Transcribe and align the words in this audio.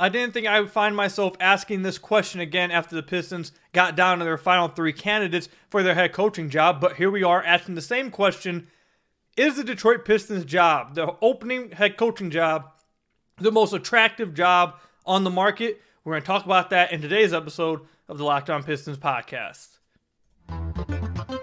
I 0.00 0.08
didn't 0.08 0.32
think 0.32 0.46
I 0.46 0.60
would 0.60 0.70
find 0.70 0.94
myself 0.94 1.34
asking 1.40 1.82
this 1.82 1.98
question 1.98 2.40
again 2.40 2.70
after 2.70 2.94
the 2.94 3.02
Pistons 3.02 3.50
got 3.72 3.96
down 3.96 4.18
to 4.18 4.24
their 4.24 4.38
final 4.38 4.68
three 4.68 4.92
candidates 4.92 5.48
for 5.70 5.82
their 5.82 5.96
head 5.96 6.12
coaching 6.12 6.50
job, 6.50 6.80
but 6.80 6.96
here 6.96 7.10
we 7.10 7.24
are 7.24 7.42
asking 7.42 7.74
the 7.74 7.82
same 7.82 8.12
question 8.12 8.68
Is 9.36 9.56
the 9.56 9.64
Detroit 9.64 10.04
Pistons 10.04 10.44
job, 10.44 10.94
the 10.94 11.16
opening 11.20 11.72
head 11.72 11.96
coaching 11.96 12.30
job, 12.30 12.70
the 13.38 13.50
most 13.50 13.72
attractive 13.72 14.34
job 14.34 14.76
on 15.04 15.24
the 15.24 15.30
market? 15.30 15.82
We're 16.04 16.12
going 16.12 16.22
to 16.22 16.26
talk 16.26 16.44
about 16.44 16.70
that 16.70 16.92
in 16.92 17.02
today's 17.02 17.32
episode 17.32 17.80
of 18.08 18.18
the 18.18 18.24
Locked 18.24 18.50
On 18.50 18.62
Pistons 18.62 18.98
podcast. 18.98 19.78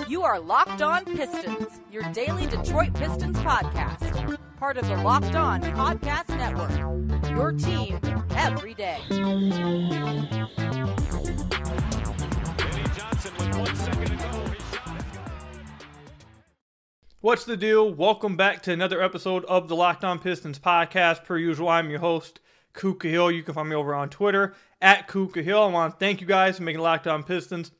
You 0.07 0.23
are 0.23 0.39
Locked 0.39 0.81
On 0.81 1.03
Pistons, 1.03 1.81
your 1.91 2.03
daily 2.13 2.47
Detroit 2.47 2.93
Pistons 2.93 3.37
podcast. 3.39 4.39
Part 4.57 4.77
of 4.77 4.87
the 4.87 4.95
Locked 4.95 5.35
On 5.35 5.61
Podcast 5.61 6.29
Network. 6.29 7.29
Your 7.29 7.51
team 7.51 7.99
every 8.45 8.75
day. 8.75 8.99
What's 17.21 17.45
the 17.45 17.57
deal? 17.57 17.91
Welcome 17.91 18.37
back 18.37 18.61
to 18.63 18.71
another 18.71 19.01
episode 19.01 19.45
of 19.45 19.67
the 19.67 19.75
Locked 19.75 20.03
On 20.03 20.19
Pistons 20.19 20.59
podcast. 20.59 21.23
Per 21.23 21.39
usual, 21.39 21.69
I'm 21.69 21.89
your 21.89 21.99
host, 21.99 22.39
Kuka 22.73 23.07
Hill. 23.07 23.31
You 23.31 23.41
can 23.41 23.55
find 23.55 23.67
me 23.67 23.75
over 23.75 23.95
on 23.95 24.09
Twitter 24.09 24.53
at 24.79 25.07
Kuka 25.07 25.41
Hill. 25.41 25.63
I 25.63 25.67
want 25.67 25.93
to 25.93 25.99
thank 25.99 26.21
you 26.21 26.27
guys 26.27 26.57
for 26.57 26.63
making 26.63 26.81
Locked 26.81 27.07
On 27.07 27.23
Pistons 27.23 27.71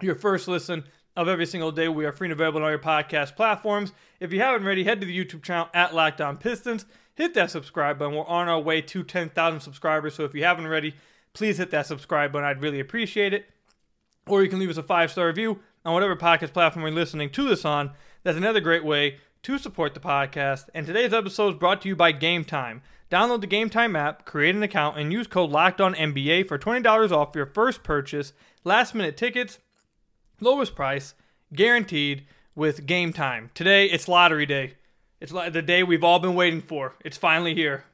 your 0.00 0.14
first 0.14 0.46
listen 0.46 0.84
of 1.16 1.26
every 1.26 1.46
single 1.46 1.72
day. 1.72 1.88
We 1.88 2.04
are 2.04 2.12
free 2.12 2.28
and 2.28 2.32
available 2.32 2.58
on 2.58 2.64
all 2.64 2.70
your 2.70 2.78
podcast 2.78 3.34
platforms. 3.34 3.92
If 4.20 4.32
you 4.32 4.38
haven't 4.38 4.62
already, 4.62 4.84
head 4.84 5.00
to 5.00 5.06
the 5.06 5.18
YouTube 5.18 5.42
channel 5.42 5.68
at 5.74 5.96
Locked 5.96 6.20
On 6.20 6.36
Pistons. 6.36 6.86
Hit 7.20 7.34
that 7.34 7.50
subscribe 7.50 7.98
button. 7.98 8.14
We're 8.14 8.24
on 8.24 8.48
our 8.48 8.58
way 8.58 8.80
to 8.80 9.04
10,000 9.04 9.60
subscribers. 9.60 10.14
So 10.14 10.24
if 10.24 10.32
you 10.32 10.42
haven't 10.42 10.64
already, 10.64 10.94
please 11.34 11.58
hit 11.58 11.70
that 11.70 11.86
subscribe 11.86 12.32
button. 12.32 12.48
I'd 12.48 12.62
really 12.62 12.80
appreciate 12.80 13.34
it. 13.34 13.44
Or 14.26 14.42
you 14.42 14.48
can 14.48 14.58
leave 14.58 14.70
us 14.70 14.78
a 14.78 14.82
five 14.82 15.10
star 15.10 15.26
review 15.26 15.60
on 15.84 15.92
whatever 15.92 16.16
podcast 16.16 16.54
platform 16.54 16.86
you're 16.86 16.94
listening 16.94 17.28
to 17.32 17.46
this 17.46 17.66
on. 17.66 17.90
That's 18.22 18.38
another 18.38 18.60
great 18.60 18.86
way 18.86 19.18
to 19.42 19.58
support 19.58 19.92
the 19.92 20.00
podcast. 20.00 20.70
And 20.74 20.86
today's 20.86 21.12
episode 21.12 21.52
is 21.52 21.58
brought 21.58 21.82
to 21.82 21.88
you 21.88 21.94
by 21.94 22.14
Gametime. 22.14 22.80
Download 23.10 23.42
the 23.42 23.46
Gametime 23.46 23.98
app, 23.98 24.24
create 24.24 24.56
an 24.56 24.62
account, 24.62 24.98
and 24.98 25.12
use 25.12 25.26
code 25.26 25.50
Locked 25.50 25.82
On 25.82 25.94
NBA 25.94 26.48
for 26.48 26.58
$20 26.58 27.12
off 27.12 27.36
your 27.36 27.44
first 27.44 27.82
purchase. 27.82 28.32
Last 28.64 28.94
minute 28.94 29.18
tickets, 29.18 29.58
lowest 30.40 30.74
price, 30.74 31.12
guaranteed 31.52 32.24
with 32.54 32.86
Gametime. 32.86 33.52
Today 33.52 33.90
it's 33.90 34.08
lottery 34.08 34.46
day. 34.46 34.76
It's 35.20 35.32
like 35.32 35.52
the 35.52 35.62
day 35.62 35.82
we've 35.82 36.04
all 36.04 36.18
been 36.18 36.34
waiting 36.34 36.62
for. 36.62 36.96
It's 37.04 37.16
finally 37.16 37.54
here. 37.54 37.84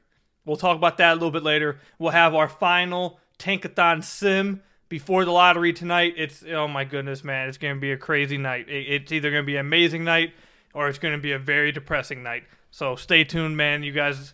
We'll 0.45 0.57
talk 0.57 0.77
about 0.77 0.97
that 0.97 1.11
a 1.11 1.15
little 1.15 1.31
bit 1.31 1.43
later. 1.43 1.79
We'll 1.99 2.11
have 2.11 2.33
our 2.33 2.47
final 2.47 3.19
Tankathon 3.37 4.03
sim 4.03 4.61
before 4.89 5.25
the 5.25 5.31
lottery 5.31 5.73
tonight. 5.73 6.13
It's 6.17 6.43
oh 6.43 6.67
my 6.67 6.85
goodness, 6.85 7.23
man! 7.23 7.49
It's 7.49 7.57
to 7.57 7.75
be 7.75 7.91
a 7.91 7.97
crazy 7.97 8.37
night. 8.37 8.67
It's 8.69 9.11
either 9.11 9.31
to 9.31 9.43
be 9.43 9.55
an 9.55 9.65
amazing 9.65 10.03
night 10.03 10.33
or 10.73 10.87
it's 10.87 10.99
to 10.99 11.17
be 11.17 11.33
a 11.33 11.39
very 11.39 11.71
depressing 11.71 12.23
night. 12.23 12.43
So 12.71 12.95
stay 12.95 13.23
tuned, 13.23 13.57
man. 13.57 13.83
You 13.83 13.91
guys, 13.91 14.33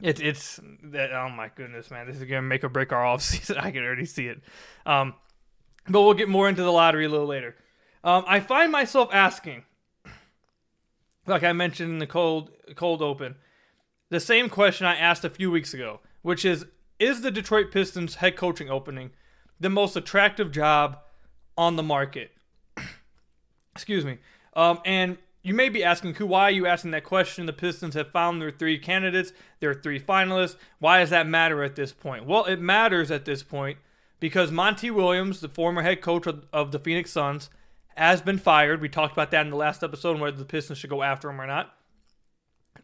it's 0.00 0.20
it's 0.20 0.60
that. 0.84 1.12
Oh 1.12 1.28
my 1.28 1.50
goodness, 1.54 1.90
man! 1.90 2.06
This 2.06 2.20
is 2.20 2.28
to 2.28 2.42
make 2.42 2.62
or 2.62 2.68
break 2.68 2.92
our 2.92 3.04
off 3.04 3.22
season. 3.22 3.56
I 3.58 3.70
can 3.70 3.82
already 3.82 4.06
see 4.06 4.28
it. 4.28 4.40
Um, 4.86 5.14
but 5.88 6.02
we'll 6.02 6.14
get 6.14 6.28
more 6.28 6.48
into 6.48 6.62
the 6.62 6.72
lottery 6.72 7.06
a 7.06 7.08
little 7.08 7.26
later. 7.26 7.56
Um, 8.02 8.24
I 8.26 8.40
find 8.40 8.72
myself 8.72 9.10
asking, 9.12 9.64
like 11.30 11.42
I 11.42 11.52
mentioned 11.52 11.92
in 11.92 11.98
the 11.98 12.06
cold 12.06 12.50
cold 12.74 13.02
open, 13.02 13.36
the 14.10 14.20
same 14.20 14.48
question 14.48 14.86
I 14.86 14.96
asked 14.96 15.24
a 15.24 15.30
few 15.30 15.50
weeks 15.50 15.72
ago, 15.72 16.00
which 16.22 16.44
is: 16.44 16.66
Is 16.98 17.22
the 17.22 17.30
Detroit 17.30 17.70
Pistons 17.70 18.16
head 18.16 18.36
coaching 18.36 18.68
opening 18.68 19.12
the 19.58 19.70
most 19.70 19.96
attractive 19.96 20.50
job 20.50 20.98
on 21.56 21.76
the 21.76 21.82
market? 21.82 22.32
Excuse 23.74 24.04
me. 24.04 24.18
Um, 24.54 24.80
and 24.84 25.16
you 25.42 25.54
may 25.54 25.68
be 25.68 25.82
asking, 25.82 26.14
why 26.14 26.44
are 26.44 26.50
you 26.50 26.66
asking 26.66 26.90
that 26.90 27.04
question? 27.04 27.46
The 27.46 27.52
Pistons 27.52 27.94
have 27.94 28.10
found 28.10 28.42
their 28.42 28.50
three 28.50 28.78
candidates, 28.78 29.32
their 29.60 29.72
three 29.72 29.98
finalists. 29.98 30.56
Why 30.78 30.98
does 30.98 31.10
that 31.10 31.26
matter 31.26 31.62
at 31.62 31.76
this 31.76 31.92
point? 31.92 32.26
Well, 32.26 32.44
it 32.44 32.60
matters 32.60 33.10
at 33.10 33.24
this 33.24 33.42
point 33.42 33.78
because 34.18 34.50
Monty 34.50 34.90
Williams, 34.90 35.40
the 35.40 35.48
former 35.48 35.82
head 35.82 36.02
coach 36.02 36.26
of, 36.26 36.44
of 36.52 36.72
the 36.72 36.78
Phoenix 36.78 37.10
Suns, 37.10 37.48
has 38.00 38.22
been 38.22 38.38
fired. 38.38 38.80
We 38.80 38.88
talked 38.88 39.12
about 39.12 39.30
that 39.32 39.44
in 39.44 39.50
the 39.50 39.58
last 39.58 39.84
episode, 39.84 40.18
whether 40.18 40.34
the 40.34 40.46
Pistons 40.46 40.78
should 40.78 40.88
go 40.88 41.02
after 41.02 41.28
him 41.28 41.38
or 41.38 41.46
not. 41.46 41.74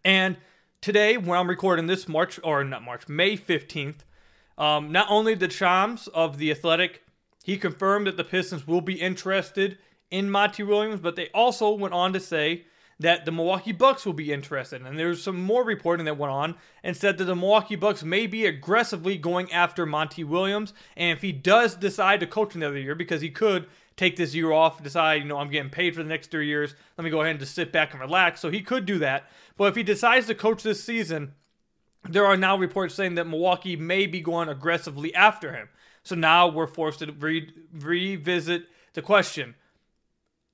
And 0.05 0.37
today, 0.83 1.17
when 1.17 1.39
I'm 1.39 1.49
recording 1.49 1.87
this 1.87 2.07
March, 2.07 2.39
or 2.45 2.63
not 2.65 2.83
March, 2.83 3.09
May 3.09 3.39
15th, 3.39 4.01
um, 4.59 4.93
not 4.93 5.07
only 5.09 5.35
did 5.35 5.55
Shams 5.55 6.07
of 6.09 6.37
The 6.37 6.51
Athletic, 6.51 7.03
he 7.43 7.57
confirmed 7.57 8.07
that 8.07 8.19
the 8.19 8.25
Pistons 8.25 8.67
will 8.67 8.83
be 8.83 9.01
interested 9.01 9.79
in 10.11 10.31
Monty 10.31 10.63
Williams, 10.63 11.01
but 11.01 11.17
they 11.17 11.29
also 11.29 11.71
went 11.73 11.95
on 11.95 12.13
to 12.13 12.21
say 12.21 12.67
that 13.01 13.25
the 13.25 13.33
Milwaukee 13.33 13.73
Bucks 13.73 14.05
will 14.05 14.13
be 14.13 14.35
interested. 14.35 14.83
And 14.83 14.99
there's 14.99 15.23
some 15.23 15.43
more 15.43 15.65
reporting 15.65 16.05
that 16.05 16.19
went 16.19 16.33
on 16.33 16.57
and 16.85 16.95
said 16.95 17.17
that 17.17 17.25
the 17.25 17.35
Milwaukee 17.35 17.77
Bucks 17.77 18.03
may 18.03 18.27
be 18.27 18.45
aggressively 18.45 19.17
going 19.17 19.51
after 19.51 19.87
Monty 19.87 20.25
Williams. 20.25 20.75
And 20.95 21.17
if 21.17 21.23
he 21.23 21.33
does 21.33 21.75
decide 21.75 22.21
to 22.21 22.27
coach 22.27 22.55
another 22.55 22.79
year, 22.79 22.95
because 22.95 23.23
he 23.23 23.31
could 23.31 23.67
take 23.97 24.17
this 24.17 24.35
year 24.35 24.53
off, 24.53 24.83
decide, 24.83 25.23
you 25.23 25.29
know, 25.29 25.39
I'm 25.39 25.51
getting 25.51 25.71
paid 25.71 25.95
for 25.95 26.03
the 26.03 26.09
next 26.09 26.31
three 26.31 26.47
years, 26.47 26.75
let 26.97 27.05
me 27.05 27.11
go 27.11 27.21
ahead 27.21 27.33
and 27.33 27.41
just 27.41 27.55
sit 27.55 27.73
back 27.73 27.93
and 27.93 28.01
relax. 28.01 28.41
So 28.41 28.51
he 28.51 28.61
could 28.61 28.87
do 28.87 28.99
that. 28.99 29.29
But 29.57 29.69
if 29.69 29.77
he 29.77 29.83
decides 29.83 30.27
to 30.27 30.35
coach 30.35 30.63
this 30.63 30.85
season, 30.85 31.33
there 32.09 32.27
are 32.27 32.37
now 32.37 32.57
reports 32.57 32.95
saying 32.95 33.15
that 33.15 33.27
Milwaukee 33.27 33.77
may 33.77 34.07
be 34.07 34.21
going 34.21 34.49
aggressively 34.49 35.15
after 35.15 35.53
him. 35.53 35.69
So 36.03 36.15
now 36.15 36.47
we're 36.47 36.67
forced 36.67 37.01
to 37.01 37.11
re- 37.13 37.53
revisit 37.73 38.65
the 38.93 39.03
question 39.03 39.55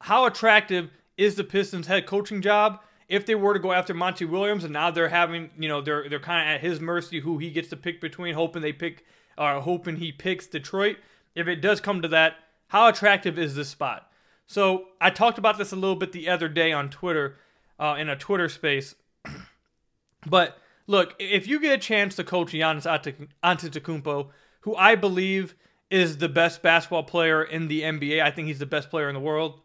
how 0.02 0.26
attractive 0.26 0.90
is 1.16 1.36
the 1.36 1.44
Pistons 1.44 1.86
head 1.86 2.06
coaching 2.06 2.42
job 2.42 2.80
if 3.08 3.24
they 3.26 3.34
were 3.34 3.52
to 3.52 3.60
go 3.60 3.72
after 3.72 3.94
Monty 3.94 4.24
Williams 4.24 4.64
and 4.64 4.72
now 4.72 4.90
they're 4.90 5.08
having, 5.08 5.50
you 5.58 5.68
know, 5.68 5.80
they're 5.80 6.08
they're 6.08 6.18
kind 6.18 6.48
of 6.48 6.54
at 6.54 6.60
his 6.60 6.80
mercy 6.80 7.20
who 7.20 7.38
he 7.38 7.50
gets 7.50 7.68
to 7.68 7.76
pick 7.76 8.00
between, 8.00 8.34
hoping 8.34 8.62
they 8.62 8.72
pick 8.72 9.04
or 9.38 9.60
hoping 9.60 9.96
he 9.96 10.10
picks 10.10 10.46
Detroit. 10.46 10.96
If 11.34 11.46
it 11.46 11.60
does 11.60 11.80
come 11.80 12.02
to 12.02 12.08
that, 12.08 12.36
how 12.72 12.88
attractive 12.88 13.38
is 13.38 13.54
this 13.54 13.68
spot? 13.68 14.10
So 14.46 14.86
I 14.98 15.10
talked 15.10 15.36
about 15.36 15.58
this 15.58 15.72
a 15.72 15.76
little 15.76 15.94
bit 15.94 16.12
the 16.12 16.30
other 16.30 16.48
day 16.48 16.72
on 16.72 16.88
Twitter, 16.88 17.36
uh, 17.78 17.96
in 17.98 18.08
a 18.08 18.16
Twitter 18.16 18.48
space. 18.48 18.94
but 20.26 20.56
look, 20.86 21.14
if 21.18 21.46
you 21.46 21.60
get 21.60 21.74
a 21.74 21.78
chance 21.78 22.16
to 22.16 22.24
coach 22.24 22.52
Giannis 22.52 22.86
Antetokounmpo, 23.44 24.28
who 24.60 24.74
I 24.74 24.94
believe 24.94 25.54
is 25.90 26.16
the 26.16 26.30
best 26.30 26.62
basketball 26.62 27.02
player 27.02 27.42
in 27.42 27.68
the 27.68 27.82
NBA, 27.82 28.22
I 28.22 28.30
think 28.30 28.48
he's 28.48 28.58
the 28.58 28.64
best 28.64 28.88
player 28.88 29.10
in 29.10 29.14
the 29.14 29.20
world. 29.20 29.60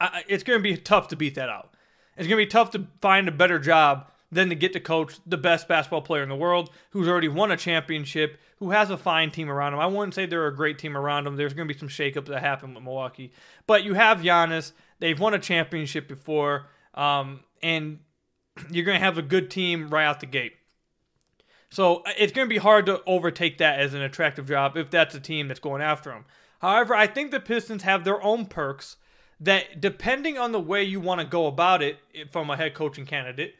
I, 0.00 0.24
it's 0.28 0.44
going 0.44 0.58
to 0.58 0.62
be 0.62 0.78
tough 0.78 1.08
to 1.08 1.16
beat 1.16 1.34
that 1.34 1.50
out. 1.50 1.74
It's 2.16 2.26
going 2.26 2.40
to 2.40 2.46
be 2.46 2.50
tough 2.50 2.70
to 2.70 2.86
find 3.02 3.28
a 3.28 3.32
better 3.32 3.58
job 3.58 4.10
than 4.30 4.48
to 4.48 4.54
get 4.54 4.72
to 4.72 4.80
coach 4.80 5.18
the 5.24 5.36
best 5.36 5.68
basketball 5.68 6.02
player 6.02 6.22
in 6.22 6.28
the 6.28 6.36
world 6.36 6.70
who's 6.90 7.08
already 7.08 7.28
won 7.28 7.50
a 7.50 7.56
championship, 7.56 8.38
who 8.58 8.70
has 8.70 8.90
a 8.90 8.96
fine 8.96 9.30
team 9.30 9.48
around 9.48 9.72
him. 9.72 9.80
I 9.80 9.86
wouldn't 9.86 10.14
say 10.14 10.26
they're 10.26 10.46
a 10.46 10.54
great 10.54 10.78
team 10.78 10.96
around 10.96 11.26
him. 11.26 11.36
There's 11.36 11.54
going 11.54 11.68
to 11.68 11.72
be 11.72 11.78
some 11.78 11.88
shakeups 11.88 12.26
that 12.26 12.40
happen 12.40 12.74
with 12.74 12.82
Milwaukee. 12.82 13.32
But 13.66 13.84
you 13.84 13.94
have 13.94 14.18
Giannis. 14.18 14.72
They've 14.98 15.18
won 15.18 15.34
a 15.34 15.38
championship 15.38 16.08
before. 16.08 16.66
Um, 16.94 17.40
and 17.62 18.00
you're 18.70 18.84
going 18.84 18.98
to 18.98 19.04
have 19.04 19.18
a 19.18 19.22
good 19.22 19.50
team 19.50 19.88
right 19.90 20.04
out 20.04 20.20
the 20.20 20.26
gate. 20.26 20.54
So 21.70 22.02
it's 22.16 22.32
going 22.32 22.48
to 22.48 22.52
be 22.52 22.58
hard 22.58 22.86
to 22.86 23.02
overtake 23.06 23.58
that 23.58 23.78
as 23.78 23.94
an 23.94 24.02
attractive 24.02 24.48
job 24.48 24.76
if 24.76 24.90
that's 24.90 25.14
a 25.14 25.20
team 25.20 25.48
that's 25.48 25.60
going 25.60 25.82
after 25.82 26.12
him. 26.12 26.24
However, 26.60 26.94
I 26.94 27.06
think 27.06 27.30
the 27.30 27.40
Pistons 27.40 27.82
have 27.82 28.04
their 28.04 28.22
own 28.22 28.46
perks 28.46 28.96
that 29.40 29.80
depending 29.80 30.38
on 30.38 30.52
the 30.52 30.60
way 30.60 30.82
you 30.82 31.00
want 31.00 31.20
to 31.20 31.26
go 31.26 31.46
about 31.46 31.82
it 31.82 31.98
from 32.32 32.48
a 32.48 32.56
head 32.56 32.74
coaching 32.74 33.04
candidate, 33.04 33.54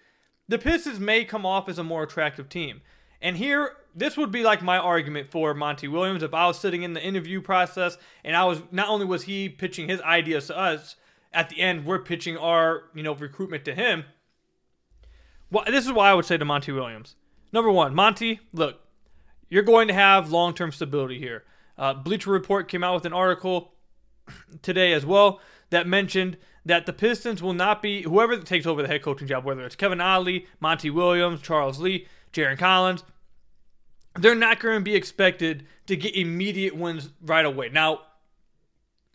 the 0.49 0.59
Pistons 0.59 1.01
may 1.01 1.25
come 1.25 1.45
off 1.45 1.69
as 1.69 1.79
a 1.79 1.85
more 1.85 2.03
attractive 2.03 2.49
team. 2.49 2.81
And 3.21 3.37
here, 3.37 3.73
this 3.95 4.17
would 4.17 4.31
be 4.31 4.43
like 4.43 4.63
my 4.63 4.79
argument 4.79 5.31
for 5.31 5.55
Monty 5.55 5.89
Williams 5.89 6.23
if 6.23 6.35
I 6.35 6.47
was 6.47 6.59
sitting 6.59 6.83
in 6.83 6.93
the 6.93 7.03
interview 7.03 7.41
process 7.41 7.97
and 8.25 8.37
I 8.37 8.45
was 8.45 8.63
not 8.71 8.89
only 8.89 9.07
was 9.07 9.25
he 9.25 9.49
pitching 9.49 9.89
his 9.89 10.01
ideas 10.03 10.49
to 10.49 10.59
us, 10.59 10.97
at 11.33 11.49
the 11.49 11.61
end 11.61 11.85
we're 11.85 11.99
pitching 11.99 12.37
our 12.37 12.85
you 12.95 13.03
know 13.03 13.15
recruitment 13.15 13.65
to 13.65 13.75
him. 13.75 14.05
Well, 15.51 15.65
this 15.67 15.87
is 15.87 15.93
why 15.93 16.11
I 16.11 16.15
would 16.15 16.25
say 16.25 16.37
to 16.37 16.45
Monty 16.45 16.73
Williams. 16.73 17.17
Number 17.53 17.71
one, 17.71 17.95
Monty, 17.95 18.41
look, 18.53 18.81
you're 19.49 19.63
going 19.63 19.89
to 19.89 19.95
have 19.95 20.33
long-term 20.33 20.73
stability 20.73 21.19
here. 21.19 21.45
Uh, 21.79 21.95
Bleacher 21.95 22.31
Report 22.31 22.69
came 22.69 22.83
out 22.83 22.95
with 22.95 23.05
an 23.05 23.13
article 23.13 23.73
today 24.63 24.93
as 24.93 25.07
well 25.07 25.41
that 25.71 25.87
mentioned 25.87 26.37
that 26.67 26.85
the 26.85 26.93
Pistons 26.93 27.43
will 27.43 27.53
not 27.53 27.81
be 27.81 28.03
whoever 28.03 28.37
takes 28.39 28.67
over 28.67 28.83
the 28.83 28.89
head 28.89 29.03
coaching 29.03 29.29
job, 29.29 29.45
whether 29.45 29.65
it's 29.65 29.77
Kevin 29.77 30.01
Ollie, 30.01 30.47
Monty 30.59 30.91
Williams, 30.91 31.41
Charles 31.41 31.79
Lee, 31.79 32.07
Jarron 32.33 32.59
Collins, 32.59 33.05
they're 34.17 34.35
not 34.35 34.59
going 34.59 34.79
to 34.79 34.85
be 34.85 34.97
expected 34.97 35.67
to 35.87 35.97
get 35.97 36.17
immediate 36.17 36.77
wins 36.77 37.11
right 37.23 37.45
away. 37.45 37.69
Now, 37.69 38.01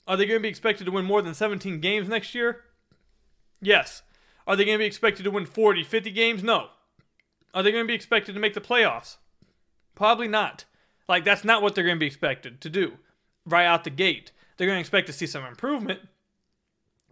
are 0.08 0.16
they 0.16 0.26
going 0.26 0.40
to 0.40 0.44
be 0.44 0.50
expected 0.50 0.86
to 0.86 0.92
win 0.92 1.04
more 1.04 1.22
than 1.22 1.34
17 1.34 1.82
games 1.82 2.08
next 2.08 2.34
year? 2.34 2.62
Yes. 3.62 4.02
Are 4.48 4.56
they 4.56 4.64
going 4.64 4.78
to 4.78 4.84
be 4.84 4.88
expected 4.88 5.24
to 5.24 5.32
win 5.32 5.46
40, 5.46 5.84
50 5.84 6.12
games? 6.12 6.44
No. 6.44 6.70
Are 7.54 7.64
they 7.64 7.72
going 7.72 7.84
to 7.84 7.88
be 7.88 7.94
expected 7.94 8.34
to 8.34 8.40
make 8.40 8.54
the 8.54 8.62
playoffs? 8.62 9.18
Probably 9.94 10.30
not. 10.30 10.64
Like 11.10 11.26
that's 11.26 11.44
not 11.44 11.62
what 11.62 11.76
they're 11.76 11.84
going 11.84 11.98
to 11.98 12.00
be 12.00 12.08
expected 12.08 12.62
to 12.62 12.70
do 12.70 12.94
right 13.46 13.66
out 13.66 13.84
the 13.84 13.90
gate. 13.90 14.32
They're 14.56 14.68
going 14.68 14.78
to 14.78 14.82
expect 14.82 15.08
to 15.08 15.14
see 15.14 15.28
some 15.28 15.44
improvement, 15.44 16.00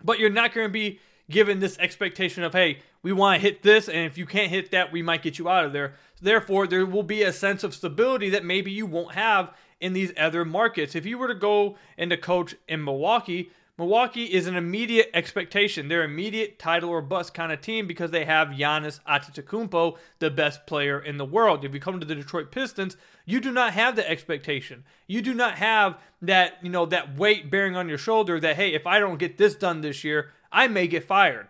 but 0.04 0.20
you're 0.20 0.30
not 0.30 0.54
going 0.54 0.68
to 0.68 0.72
be 0.72 1.00
given 1.30 1.60
this 1.60 1.78
expectation 1.78 2.44
of, 2.44 2.54
hey, 2.54 2.80
we 3.02 3.12
want 3.14 3.40
to 3.40 3.42
hit 3.42 3.62
this, 3.62 3.88
and 3.88 4.06
if 4.06 4.18
you 4.18 4.26
can't 4.26 4.50
hit 4.50 4.72
that, 4.72 4.92
we 4.92 5.02
might 5.02 5.22
get 5.22 5.38
you 5.40 5.48
out 5.48 5.66
of 5.66 5.74
there. 5.74 5.94
Therefore, 6.22 6.68
there 6.68 6.86
will 6.86 7.04
be 7.04 7.24
a 7.24 7.32
sense 7.32 7.64
of 7.64 7.74
stability 7.74 8.30
that 8.30 8.44
maybe 8.44 8.72
you 8.72 8.86
won't 8.86 9.16
have 9.16 9.54
in 9.80 9.94
these 9.94 10.12
other 10.18 10.44
markets. 10.44 10.96
If 10.96 11.06
you 11.06 11.18
were 11.18 11.30
to 11.30 11.36
go 11.36 11.78
into 11.98 12.18
coach 12.18 12.56
in 12.68 12.84
Milwaukee, 12.84 13.52
Milwaukee 13.80 14.26
is 14.26 14.46
an 14.46 14.58
immediate 14.58 15.10
expectation. 15.14 15.88
They're 15.88 16.04
immediate 16.04 16.60
title 16.60 16.90
or 16.90 17.02
bust 17.02 17.34
kind 17.34 17.50
of 17.50 17.62
team 17.62 17.88
because 17.88 18.12
they 18.12 18.26
have 18.26 18.50
Giannis 18.50 19.00
Antetokounmpo, 19.08 19.98
the 20.20 20.30
best 20.30 20.68
player 20.68 21.00
in 21.00 21.16
the 21.16 21.24
world. 21.24 21.64
If 21.64 21.74
you 21.74 21.80
come 21.80 21.98
to 21.98 22.06
the 22.06 22.14
Detroit 22.14 22.52
Pistons, 22.52 22.98
you 23.26 23.40
do 23.40 23.54
not 23.54 23.72
have 23.72 23.96
the 23.96 24.08
expectation. 24.08 24.84
You 25.08 25.22
do 25.22 25.34
not 25.34 25.54
have 25.56 25.98
that, 26.22 26.58
you 26.62 26.70
know, 26.70 26.88
that 26.88 27.16
weight 27.16 27.50
bearing 27.50 27.78
on 27.78 27.88
your 27.88 27.98
shoulder 27.98 28.38
that 28.42 28.58
hey, 28.58 28.74
if 28.74 28.86
I 28.86 29.00
don't 29.00 29.18
get 29.18 29.38
this 29.38 29.56
done 29.56 29.80
this 29.80 30.04
year, 30.04 30.34
I 30.52 30.68
may 30.68 30.86
get 30.86 31.06
fired. 31.06 31.48